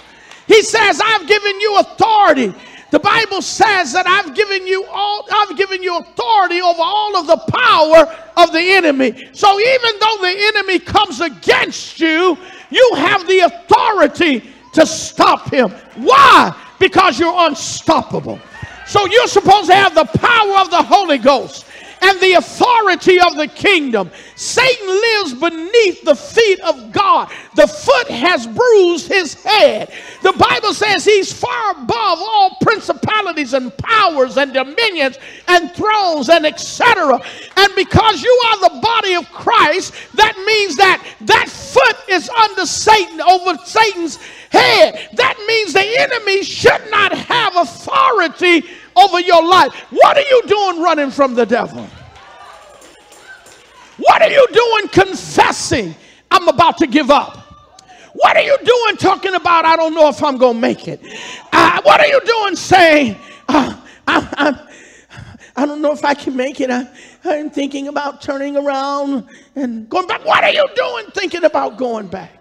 He 0.47 0.61
says, 0.61 1.01
I've 1.03 1.27
given 1.27 1.59
you 1.59 1.79
authority. 1.79 2.53
The 2.93 2.99
Bible 2.99 3.41
says 3.41 3.91
that 3.93 4.05
I've 4.05 4.35
given 4.35 4.67
you 4.67 4.85
all, 4.85 5.25
I've 5.31 5.57
given 5.57 5.81
you 5.81 5.97
authority 5.97 6.61
over 6.61 6.79
all 6.79 7.17
of 7.17 7.25
the 7.25 7.37
power 7.37 8.05
of 8.37 8.53
the 8.53 8.61
enemy. 8.61 9.29
So 9.33 9.59
even 9.59 9.99
though 9.99 10.17
the 10.21 10.35
enemy 10.53 10.77
comes 10.77 11.19
against 11.19 11.99
you, 11.99 12.37
you 12.69 12.91
have 12.97 13.25
the 13.25 13.39
authority 13.39 14.47
to 14.73 14.85
stop 14.85 15.51
him. 15.51 15.71
Why? 15.95 16.55
Because 16.77 17.17
you're 17.17 17.33
unstoppable. 17.35 18.39
So 18.85 19.07
you're 19.07 19.25
supposed 19.25 19.71
to 19.71 19.75
have 19.75 19.95
the 19.95 20.05
power 20.05 20.59
of 20.59 20.69
the 20.69 20.83
Holy 20.83 21.17
Ghost 21.17 21.65
and 22.03 22.19
the 22.19 22.33
authority 22.33 23.17
of 23.19 23.37
the 23.37 23.47
kingdom. 23.47 24.11
Satan 24.35 24.87
lives 24.87 25.33
beneath 25.35 26.03
the 26.03 26.15
feet 26.15 26.59
of 26.59 26.91
God. 26.91 27.31
The 27.55 27.65
foot 27.65 28.09
has 28.09 28.45
bruised 28.45 29.07
his 29.07 29.41
head. 29.41 29.93
The 30.21 30.33
Bible 30.33 30.73
says 30.73 31.05
he's 31.05 31.31
far 31.31 31.71
above 31.71 32.19
all 32.19 32.57
principalities 32.61 33.53
and 33.53 33.75
powers 33.77 34.35
and 34.35 34.53
dominions 34.53 35.17
and 35.47 35.71
thrones 35.71 36.27
and 36.27 36.45
etc. 36.45 37.21
And 37.55 37.75
because 37.75 38.21
you 38.21 38.41
are 38.47 38.69
the 38.69 38.81
body 38.81 39.15
of 39.15 39.31
Christ, 39.31 39.93
that 40.15 40.35
means 40.45 40.75
that 40.75 41.05
that 41.21 41.47
foot 41.47 42.09
is 42.09 42.29
under 42.29 42.65
Satan, 42.65 43.21
over 43.21 43.57
Satan's 43.63 44.17
head. 44.51 45.09
That 45.13 45.37
means 45.47 45.71
the 45.71 45.99
enemy 46.01 46.43
should 46.43 46.91
not 46.91 47.13
have 47.13 47.55
authority 47.55 48.65
over 48.95 49.19
your 49.19 49.45
life. 49.45 49.73
What 49.91 50.17
are 50.17 50.21
you 50.21 50.41
doing 50.47 50.81
running 50.81 51.11
from 51.11 51.35
the 51.35 51.45
devil? 51.45 51.87
What 53.97 54.21
are 54.21 54.29
you 54.29 54.45
doing 54.51 54.87
confessing 54.89 55.95
I'm 56.31 56.47
about 56.47 56.77
to 56.79 56.87
give 56.87 57.11
up? 57.11 57.37
What 58.13 58.37
are 58.37 58.43
you 58.43 58.57
doing 58.63 58.97
talking 58.97 59.33
about 59.33 59.65
I 59.65 59.75
don't 59.75 59.93
know 59.93 60.07
if 60.07 60.23
I'm 60.23 60.37
going 60.37 60.55
to 60.55 60.61
make 60.61 60.87
it? 60.87 61.01
Uh, 61.51 61.81
what 61.81 61.99
are 61.99 62.07
you 62.07 62.21
doing 62.23 62.55
saying 62.55 63.15
uh, 63.47 63.79
I, 64.07 64.29
I, 64.37 64.67
I, 65.55 65.65
don't 65.65 65.81
know 65.81 65.91
if 65.91 66.03
I 66.05 66.13
can 66.13 66.35
make 66.35 66.61
it? 66.61 66.69
I, 66.69 66.87
I'm 67.23 67.49
thinking 67.49 67.87
about 67.87 68.21
turning 68.21 68.55
around 68.55 69.27
and 69.55 69.89
going 69.89 70.07
back. 70.07 70.25
What 70.25 70.43
are 70.43 70.51
you 70.51 70.67
doing 70.75 71.05
thinking 71.11 71.43
about 71.43 71.77
going 71.77 72.07
back? 72.07 72.31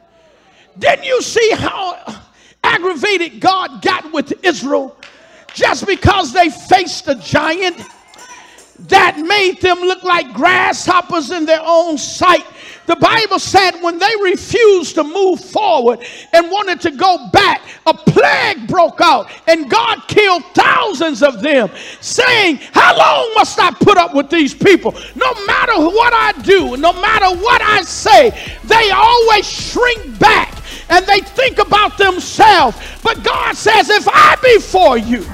Didn't 0.78 1.04
you 1.04 1.22
see 1.22 1.50
how 1.52 2.22
aggravated 2.64 3.40
God 3.40 3.82
got 3.82 4.12
with 4.12 4.32
Israel 4.44 4.96
just 5.54 5.86
because 5.86 6.32
they 6.32 6.48
faced 6.50 7.08
a 7.08 7.14
giant 7.14 7.76
that 8.88 9.18
made 9.18 9.60
them 9.60 9.78
look 9.78 10.02
like 10.02 10.32
grasshoppers 10.32 11.30
in 11.30 11.46
their 11.46 11.60
own 11.62 11.98
sight. 11.98 12.44
The 12.86 12.96
Bible 12.96 13.38
said 13.38 13.80
when 13.80 13.98
they 13.98 14.10
refused 14.22 14.96
to 14.96 15.04
move 15.04 15.40
forward 15.40 16.00
and 16.32 16.50
wanted 16.50 16.80
to 16.80 16.90
go 16.90 17.28
back, 17.32 17.62
a 17.86 17.94
plague 17.94 18.66
broke 18.66 19.00
out 19.00 19.30
and 19.46 19.70
God 19.70 20.02
killed 20.08 20.42
thousands 20.52 21.22
of 21.22 21.42
them, 21.42 21.70
saying, 22.00 22.56
How 22.72 22.96
long 22.98 23.34
must 23.34 23.58
I 23.60 23.70
put 23.70 23.98
up 23.98 24.14
with 24.14 24.30
these 24.30 24.52
people? 24.52 24.92
No 25.14 25.46
matter 25.46 25.78
what 25.78 26.12
I 26.12 26.32
do, 26.42 26.76
no 26.76 26.92
matter 26.92 27.30
what 27.36 27.62
I 27.62 27.82
say, 27.82 28.30
they 28.64 28.90
always 28.90 29.48
shrink 29.48 30.18
back 30.18 30.60
and 30.90 31.06
they 31.06 31.20
think 31.20 31.58
about 31.58 31.98
themselves. 31.98 32.76
But 33.04 33.22
God 33.22 33.56
says, 33.56 33.90
If 33.90 34.08
I 34.08 34.36
be 34.42 34.58
for 34.58 34.98
you, 34.98 35.24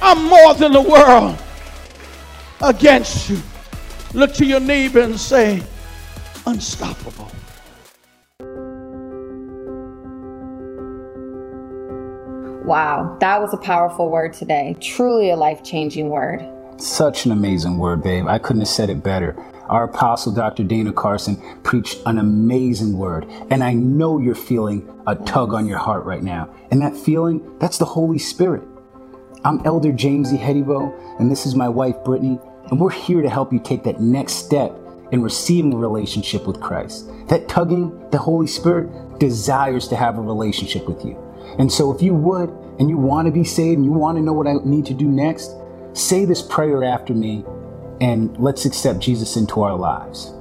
I'm 0.00 0.24
more 0.24 0.54
than 0.54 0.72
the 0.72 0.80
world 0.80 1.38
against 2.62 3.30
you. 3.30 3.40
Look 4.14 4.32
to 4.34 4.46
your 4.46 4.60
neighbor 4.60 5.00
and 5.00 5.18
say, 5.18 5.62
unstoppable. 6.46 7.30
Wow, 12.64 13.16
that 13.20 13.40
was 13.40 13.54
a 13.54 13.58
powerful 13.58 14.10
word 14.10 14.32
today. 14.32 14.76
Truly 14.80 15.30
a 15.30 15.36
life 15.36 15.62
changing 15.62 16.08
word. 16.08 16.44
Such 16.78 17.24
an 17.24 17.32
amazing 17.32 17.78
word, 17.78 18.02
babe. 18.02 18.26
I 18.26 18.38
couldn't 18.38 18.62
have 18.62 18.68
said 18.68 18.90
it 18.90 19.02
better. 19.02 19.36
Our 19.68 19.84
apostle, 19.84 20.32
Dr. 20.32 20.64
Dana 20.64 20.92
Carson, 20.92 21.40
preached 21.62 21.98
an 22.06 22.18
amazing 22.18 22.96
word. 22.98 23.26
And 23.50 23.62
I 23.62 23.72
know 23.72 24.18
you're 24.18 24.34
feeling 24.34 24.88
a 25.06 25.14
tug 25.14 25.54
on 25.54 25.66
your 25.66 25.78
heart 25.78 26.04
right 26.04 26.22
now. 26.22 26.52
And 26.70 26.82
that 26.82 26.96
feeling, 26.96 27.58
that's 27.58 27.78
the 27.78 27.84
Holy 27.84 28.18
Spirit. 28.18 28.62
I'm 29.44 29.64
Elder 29.64 29.92
James 29.92 30.32
E. 30.32 30.38
Hedivo, 30.38 30.92
and 31.20 31.30
this 31.30 31.46
is 31.46 31.54
my 31.54 31.68
wife, 31.68 31.96
Brittany, 32.04 32.40
and 32.70 32.80
we're 32.80 32.90
here 32.90 33.22
to 33.22 33.28
help 33.28 33.52
you 33.52 33.60
take 33.60 33.84
that 33.84 34.00
next 34.00 34.34
step 34.34 34.76
in 35.12 35.22
receiving 35.22 35.72
a 35.72 35.76
relationship 35.76 36.46
with 36.46 36.60
Christ. 36.60 37.08
That 37.28 37.48
tugging, 37.48 38.10
the 38.10 38.18
Holy 38.18 38.46
Spirit 38.46 39.20
desires 39.20 39.88
to 39.88 39.96
have 39.96 40.18
a 40.18 40.22
relationship 40.22 40.88
with 40.88 41.04
you. 41.04 41.16
And 41.58 41.70
so 41.70 41.94
if 41.94 42.02
you 42.02 42.14
would, 42.14 42.50
and 42.78 42.90
you 42.90 42.96
want 42.96 43.26
to 43.26 43.32
be 43.32 43.44
saved, 43.44 43.76
and 43.78 43.84
you 43.84 43.92
want 43.92 44.18
to 44.18 44.22
know 44.22 44.32
what 44.32 44.46
I 44.46 44.54
need 44.64 44.86
to 44.86 44.94
do 44.94 45.06
next, 45.06 45.52
say 45.92 46.24
this 46.24 46.42
prayer 46.42 46.82
after 46.82 47.14
me, 47.14 47.44
and 48.00 48.36
let's 48.38 48.64
accept 48.64 48.98
Jesus 48.98 49.36
into 49.36 49.62
our 49.62 49.76
lives. 49.76 50.32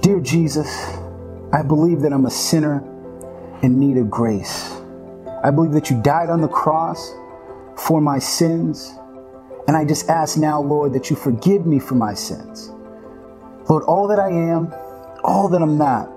Dear 0.00 0.20
Jesus, 0.20 0.68
I 1.52 1.62
believe 1.62 2.02
that 2.02 2.12
I'm 2.12 2.26
a 2.26 2.30
sinner 2.30 2.84
in 3.62 3.80
need 3.80 3.96
of 3.96 4.10
grace. 4.10 4.70
I 5.42 5.50
believe 5.50 5.72
that 5.72 5.90
you 5.90 6.00
died 6.02 6.30
on 6.30 6.40
the 6.40 6.48
cross 6.48 7.12
for 7.78 8.00
my 8.00 8.18
sins. 8.18 8.94
And 9.66 9.76
I 9.76 9.84
just 9.84 10.08
ask 10.08 10.36
now, 10.36 10.60
Lord, 10.60 10.92
that 10.94 11.10
you 11.10 11.16
forgive 11.16 11.66
me 11.66 11.78
for 11.78 11.94
my 11.94 12.14
sins. 12.14 12.70
Lord, 13.68 13.84
all 13.84 14.08
that 14.08 14.18
I 14.18 14.30
am, 14.30 14.72
all 15.22 15.48
that 15.48 15.60
I'm 15.60 15.76
not, 15.76 16.10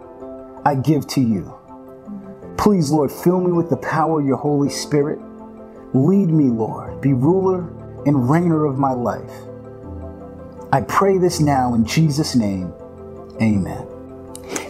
I 0.65 0.75
give 0.75 1.05
to 1.07 1.21
you. 1.21 1.57
Please, 2.57 2.91
Lord, 2.91 3.11
fill 3.11 3.41
me 3.41 3.51
with 3.51 3.69
the 3.69 3.77
power 3.77 4.21
of 4.21 4.25
your 4.25 4.37
Holy 4.37 4.69
Spirit. 4.69 5.19
Lead 5.93 6.29
me, 6.29 6.45
Lord. 6.45 7.01
Be 7.01 7.13
ruler 7.13 7.61
and 8.05 8.15
reigner 8.15 8.69
of 8.69 8.77
my 8.77 8.93
life. 8.93 9.31
I 10.71 10.81
pray 10.81 11.17
this 11.17 11.41
now 11.41 11.73
in 11.73 11.85
Jesus' 11.85 12.35
name. 12.35 12.73
Amen. 13.41 13.90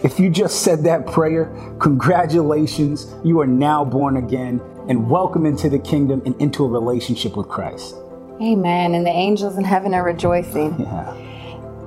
If 0.02 0.18
you 0.18 0.30
just 0.30 0.62
said 0.62 0.82
that 0.82 1.06
prayer, 1.06 1.44
congratulations. 1.78 3.14
You 3.22 3.40
are 3.40 3.46
now 3.46 3.84
born 3.84 4.16
again 4.16 4.60
and 4.88 5.08
welcome 5.08 5.46
into 5.46 5.70
the 5.70 5.78
kingdom 5.78 6.22
and 6.26 6.34
into 6.40 6.64
a 6.64 6.68
relationship 6.68 7.36
with 7.36 7.48
Christ. 7.48 7.94
Amen. 8.40 8.94
And 8.94 9.06
the 9.06 9.10
angels 9.10 9.56
in 9.56 9.64
heaven 9.64 9.94
are 9.94 10.04
rejoicing. 10.04 10.74
Yeah. 10.92 11.16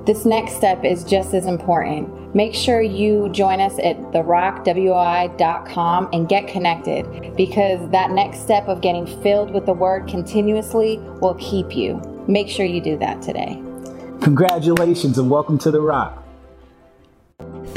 This 0.06 0.24
next 0.24 0.54
step 0.54 0.84
is 0.84 1.02
just 1.02 1.34
as 1.34 1.46
important. 1.46 2.32
Make 2.32 2.54
sure 2.54 2.80
you 2.80 3.28
join 3.30 3.60
us 3.60 3.76
at 3.80 3.96
therockwoi.com 4.12 6.08
and 6.12 6.28
get 6.28 6.46
connected 6.46 7.34
because 7.36 7.90
that 7.90 8.12
next 8.12 8.42
step 8.42 8.68
of 8.68 8.80
getting 8.80 9.04
filled 9.20 9.50
with 9.52 9.66
the 9.66 9.72
word 9.72 10.06
continuously 10.06 10.98
will 11.20 11.34
keep 11.40 11.74
you. 11.74 12.00
Make 12.28 12.48
sure 12.48 12.64
you 12.64 12.80
do 12.80 12.96
that 12.98 13.20
today. 13.20 13.60
Congratulations 14.22 15.18
and 15.18 15.28
welcome 15.28 15.58
to 15.58 15.72
The 15.72 15.80
Rock. 15.80 16.25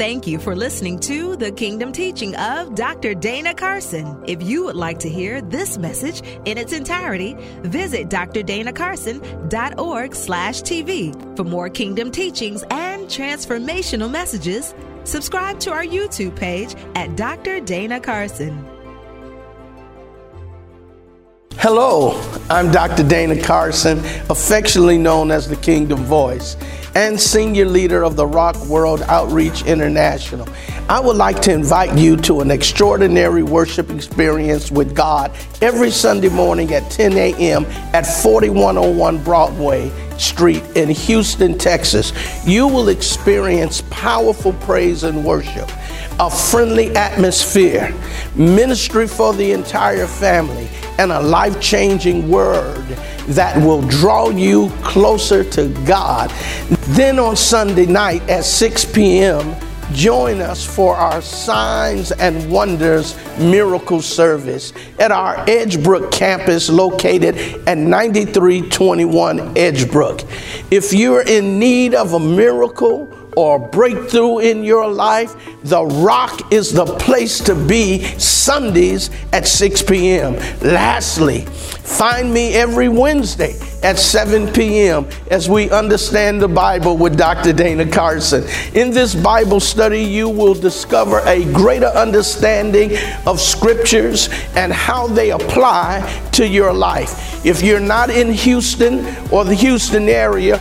Thank 0.00 0.26
you 0.26 0.38
for 0.38 0.56
listening 0.56 0.98
to 1.00 1.36
the 1.36 1.52
Kingdom 1.52 1.92
Teaching 1.92 2.34
of 2.36 2.74
Dr. 2.74 3.12
Dana 3.12 3.52
Carson. 3.52 4.24
If 4.26 4.42
you 4.42 4.64
would 4.64 4.74
like 4.74 4.98
to 5.00 5.10
hear 5.10 5.42
this 5.42 5.76
message 5.76 6.22
in 6.46 6.56
its 6.56 6.72
entirety, 6.72 7.36
visit 7.64 8.08
drdanacarson.org 8.08 10.14
slash 10.14 10.62
TV. 10.62 11.36
For 11.36 11.44
more 11.44 11.68
Kingdom 11.68 12.10
teachings 12.10 12.62
and 12.70 13.08
transformational 13.08 14.10
messages, 14.10 14.74
subscribe 15.04 15.60
to 15.60 15.70
our 15.70 15.84
YouTube 15.84 16.34
page 16.34 16.74
at 16.94 17.14
Dr. 17.14 17.60
Dana 17.60 18.00
Carson. 18.00 18.64
Hello, 21.58 22.18
I'm 22.48 22.72
Dr. 22.72 23.06
Dana 23.06 23.38
Carson, 23.38 23.98
affectionately 24.30 24.96
known 24.96 25.30
as 25.30 25.46
the 25.46 25.56
Kingdom 25.56 26.04
Voice 26.04 26.56
and 26.94 27.20
senior 27.20 27.64
leader 27.64 28.02
of 28.02 28.16
the 28.16 28.26
Rock 28.26 28.56
World 28.66 29.02
Outreach 29.02 29.62
International. 29.64 30.48
I 30.88 30.98
would 31.00 31.16
like 31.16 31.40
to 31.42 31.52
invite 31.52 31.96
you 31.96 32.16
to 32.18 32.40
an 32.40 32.50
extraordinary 32.50 33.42
worship 33.42 33.90
experience 33.90 34.70
with 34.70 34.94
God 34.94 35.32
every 35.62 35.90
Sunday 35.90 36.28
morning 36.28 36.72
at 36.72 36.90
10 36.90 37.12
a.m. 37.12 37.64
at 37.94 38.02
4101 38.02 39.22
Broadway 39.22 39.90
Street 40.20 40.62
in 40.76 40.88
Houston, 40.88 41.56
Texas, 41.56 42.12
you 42.46 42.66
will 42.66 42.88
experience 42.88 43.82
powerful 43.90 44.52
praise 44.54 45.02
and 45.02 45.24
worship, 45.24 45.70
a 46.18 46.30
friendly 46.30 46.94
atmosphere, 46.94 47.94
ministry 48.34 49.06
for 49.06 49.32
the 49.32 49.52
entire 49.52 50.06
family, 50.06 50.68
and 50.98 51.10
a 51.12 51.20
life 51.20 51.60
changing 51.60 52.28
word 52.28 52.84
that 53.28 53.56
will 53.64 53.82
draw 53.82 54.28
you 54.28 54.70
closer 54.82 55.42
to 55.44 55.68
God. 55.86 56.30
Then 56.90 57.18
on 57.18 57.36
Sunday 57.36 57.86
night 57.86 58.22
at 58.28 58.44
6 58.44 58.84
p.m., 58.86 59.56
join 59.92 60.40
us 60.40 60.64
for 60.64 60.96
our 60.96 61.20
Signs 61.20 62.12
and 62.12 62.50
Wonders 62.50 63.16
Miracle 63.38 64.02
Service 64.02 64.72
at 64.98 65.10
our 65.10 65.36
Edgebrook 65.46 66.12
campus 66.12 66.68
located 66.68 67.36
at 67.66 67.78
9321 67.78 69.54
Edgebrook. 69.54 70.26
If 70.70 70.92
you're 70.92 71.26
in 71.26 71.58
need 71.58 71.94
of 71.94 72.14
a 72.14 72.20
miracle, 72.20 73.19
or 73.36 73.58
breakthrough 73.58 74.38
in 74.38 74.64
your 74.64 74.88
life, 74.88 75.34
the 75.64 75.84
rock 75.84 76.52
is 76.52 76.72
the 76.72 76.86
place 76.86 77.38
to 77.40 77.54
be 77.54 78.04
Sundays 78.18 79.10
at 79.32 79.46
6 79.46 79.82
p.m. 79.82 80.34
Lastly, 80.60 81.42
find 81.42 82.32
me 82.32 82.54
every 82.54 82.88
Wednesday 82.88 83.54
at 83.82 83.98
7 83.98 84.52
p.m. 84.52 85.06
as 85.30 85.48
we 85.48 85.70
understand 85.70 86.40
the 86.40 86.48
Bible 86.48 86.96
with 86.96 87.16
Dr. 87.16 87.52
Dana 87.52 87.90
Carson. 87.90 88.44
In 88.74 88.90
this 88.90 89.14
Bible 89.14 89.60
study, 89.60 90.02
you 90.02 90.28
will 90.28 90.54
discover 90.54 91.20
a 91.26 91.44
greater 91.52 91.86
understanding 91.86 92.96
of 93.26 93.40
scriptures 93.40 94.28
and 94.54 94.72
how 94.72 95.06
they 95.06 95.30
apply 95.30 96.28
to 96.32 96.46
your 96.46 96.72
life. 96.72 97.44
If 97.44 97.62
you're 97.62 97.80
not 97.80 98.10
in 98.10 98.32
Houston 98.32 99.06
or 99.30 99.44
the 99.44 99.54
Houston 99.54 100.08
area, 100.08 100.60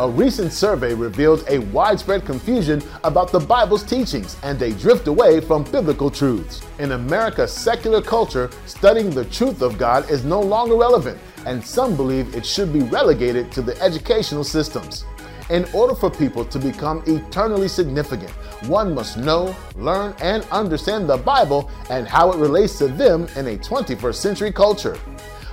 A 0.03 0.11
recent 0.11 0.53
survey 0.53 0.95
revealed 0.95 1.45
a 1.49 1.61
widespread 1.61 2.27
confusion 2.27 2.83
about 3.05 3.31
the 3.31 3.39
Bible's 3.39 3.85
teachings 3.85 4.37
and 4.43 4.61
a 4.61 4.73
drift 4.73 5.07
away 5.07 5.41
from 5.41 5.63
biblical 5.63 6.11
truths. 6.11 6.61
In 6.81 6.91
America's 6.91 7.53
secular 7.53 8.03
culture, 8.03 8.51
studying 8.67 9.11
the 9.11 9.27
truth 9.27 9.63
of 9.63 9.79
God 9.79 10.11
is 10.11 10.25
no 10.25 10.41
longer 10.41 10.75
relevant, 10.75 11.21
and 11.47 11.65
some 11.65 11.95
believe 11.95 12.35
it 12.35 12.45
should 12.45 12.73
be 12.73 12.81
relegated 12.81 13.53
to 13.53 13.63
the 13.63 13.81
educational 13.81 14.43
systems. 14.43 15.05
In 15.51 15.67
order 15.73 15.95
for 15.95 16.11
people 16.11 16.45
to 16.47 16.59
become 16.59 17.05
eternally 17.07 17.69
significant, 17.69 18.31
one 18.67 18.97
must 18.97 19.19
know, 19.19 19.55
learn, 19.77 20.17
and 20.21 20.43
understand 20.51 21.09
the 21.09 21.19
Bible 21.19 21.71
and 21.91 22.09
how 22.09 22.33
it 22.33 22.39
relates 22.39 22.77
to 22.79 22.89
them 22.89 23.29
in 23.37 23.47
a 23.47 23.57
21st 23.57 24.17
century 24.17 24.51
culture. 24.51 24.99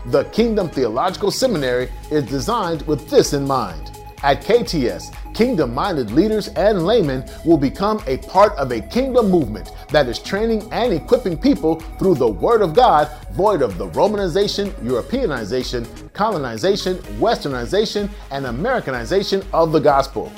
The 0.08 0.24
Kingdom 0.32 0.70
Theological 0.70 1.30
Seminary 1.30 1.92
is 2.10 2.24
designed 2.26 2.82
with 2.88 3.12
this 3.12 3.34
in 3.34 3.46
mind. 3.46 3.99
At 4.22 4.42
KTS, 4.42 5.16
kingdom 5.34 5.74
minded 5.74 6.12
leaders 6.12 6.50
and 6.50 6.86
laymen 6.86 7.24
will 7.46 7.58
become 7.58 8.04
a 8.06 8.18
part 8.18 8.52
of 8.58 8.74
a 8.74 8.82
kingdom 8.82 9.32
movement 9.32 9.72
that 9.92 10.10
is 10.10 10.20
training 10.20 10.68
and 10.74 10.92
equipping 10.92 11.38
people 11.38 11.80
through 11.98 12.16
the 12.16 12.28
Word 12.28 12.62
of 12.62 12.76
God, 12.76 13.10
void 13.32 13.62
of 13.62 13.78
the 13.78 13.88
Romanization, 13.92 14.72
Europeanization, 14.84 16.12
colonization, 16.12 16.98
westernization, 17.18 18.10
and 18.32 18.48
Americanization 18.48 19.42
of 19.54 19.72
the 19.72 19.80
gospel. 19.80 20.30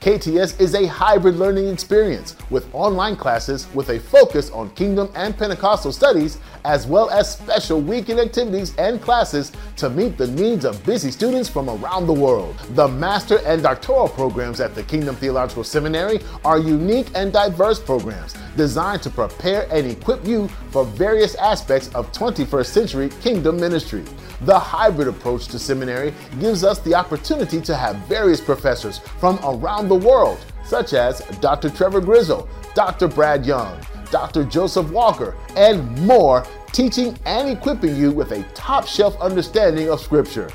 KTS 0.00 0.58
is 0.58 0.74
a 0.74 0.86
hybrid 0.86 1.36
learning 1.36 1.68
experience 1.68 2.36
with 2.48 2.72
online 2.74 3.16
classes 3.16 3.66
with 3.74 3.90
a 3.90 3.98
focus 3.98 4.50
on 4.50 4.70
Kingdom 4.70 5.10
and 5.14 5.36
Pentecostal 5.36 5.92
studies, 5.92 6.38
as 6.66 6.86
well 6.86 7.08
as 7.10 7.32
special 7.32 7.80
weekend 7.80 8.18
activities 8.18 8.74
and 8.76 9.00
classes 9.00 9.52
to 9.76 9.88
meet 9.88 10.18
the 10.18 10.26
needs 10.26 10.64
of 10.64 10.84
busy 10.84 11.12
students 11.12 11.48
from 11.48 11.70
around 11.70 12.06
the 12.06 12.12
world. 12.12 12.58
The 12.70 12.88
master 12.88 13.38
and 13.46 13.62
doctoral 13.62 14.08
programs 14.08 14.60
at 14.60 14.74
the 14.74 14.82
Kingdom 14.82 15.14
Theological 15.14 15.62
Seminary 15.62 16.20
are 16.44 16.58
unique 16.58 17.06
and 17.14 17.32
diverse 17.32 17.78
programs 17.78 18.34
designed 18.56 19.02
to 19.02 19.10
prepare 19.10 19.68
and 19.70 19.86
equip 19.86 20.26
you 20.26 20.48
for 20.70 20.84
various 20.84 21.36
aspects 21.36 21.88
of 21.94 22.10
21st 22.10 22.66
century 22.66 23.08
kingdom 23.20 23.60
ministry. 23.60 24.04
The 24.42 24.58
hybrid 24.58 25.08
approach 25.08 25.46
to 25.48 25.58
seminary 25.58 26.12
gives 26.40 26.64
us 26.64 26.80
the 26.80 26.94
opportunity 26.94 27.60
to 27.60 27.76
have 27.76 27.96
various 28.08 28.40
professors 28.40 28.98
from 29.20 29.38
around 29.44 29.88
the 29.88 29.94
world, 29.94 30.44
such 30.64 30.94
as 30.94 31.20
Dr. 31.40 31.70
Trevor 31.70 32.00
Grizzle, 32.00 32.48
Dr. 32.74 33.08
Brad 33.08 33.46
Young, 33.46 33.80
Dr. 34.10 34.44
Joseph 34.44 34.90
Walker, 34.90 35.36
and 35.56 35.98
more, 36.06 36.44
teaching 36.72 37.16
and 37.24 37.48
equipping 37.48 37.96
you 37.96 38.10
with 38.10 38.32
a 38.32 38.42
top 38.54 38.86
shelf 38.86 39.18
understanding 39.20 39.90
of 39.90 40.00
Scripture. 40.00 40.50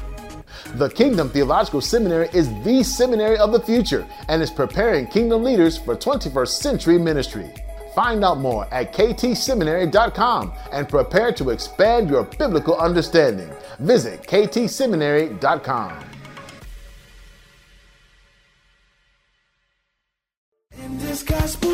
The 0.76 0.90
Kingdom 0.90 1.30
Theological 1.30 1.82
Seminary 1.82 2.30
is 2.34 2.48
the 2.64 2.84
seminary 2.84 3.38
of 3.38 3.52
the 3.52 3.60
future 3.60 4.08
and 4.30 4.42
is 4.42 4.50
preparing 4.50 5.08
kingdom 5.08 5.44
leaders 5.44 5.78
for 5.78 5.96
21st 5.96 6.48
century 6.48 6.98
ministry. 6.98 7.52
Find 7.94 8.24
out 8.24 8.38
more 8.38 8.74
at 8.74 8.94
ktseminary.com 8.94 10.54
and 10.72 10.88
prepare 10.88 11.34
to 11.34 11.50
expand 11.50 12.10
your 12.10 12.24
biblical 12.24 12.78
understanding. 12.78 13.50
Visit 13.80 14.24
ktseminary.com. 14.24 16.00
In 20.78 20.98
this 21.00 21.24
gospel 21.24 21.74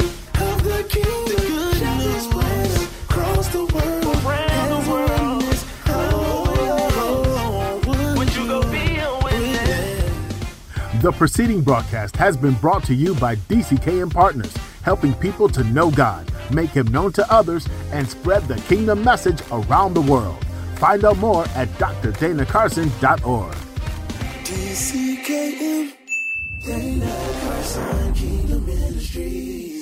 The 11.07 11.13
preceding 11.13 11.61
broadcast 11.61 12.17
has 12.17 12.35
been 12.35 12.55
brought 12.55 12.83
to 12.83 12.93
you 12.93 13.15
by 13.15 13.37
DCKM 13.37 14.13
Partners, 14.13 14.53
helping 14.81 15.13
people 15.13 15.47
to 15.47 15.63
know 15.63 15.89
God, 15.89 16.29
make 16.51 16.71
Him 16.71 16.87
known 16.87 17.13
to 17.13 17.31
others, 17.31 17.65
and 17.93 18.05
spread 18.09 18.45
the 18.49 18.57
kingdom 18.67 19.05
message 19.05 19.41
around 19.49 19.93
the 19.93 20.01
world. 20.01 20.45
Find 20.75 21.05
out 21.05 21.17
more 21.19 21.45
at 21.55 21.69
drdanacarson.org. 21.79 23.55
DCKM, 24.43 25.93
Dana 26.65 27.39
Carson 27.41 28.13
Kingdom 28.13 28.65
Ministry. 28.65 29.76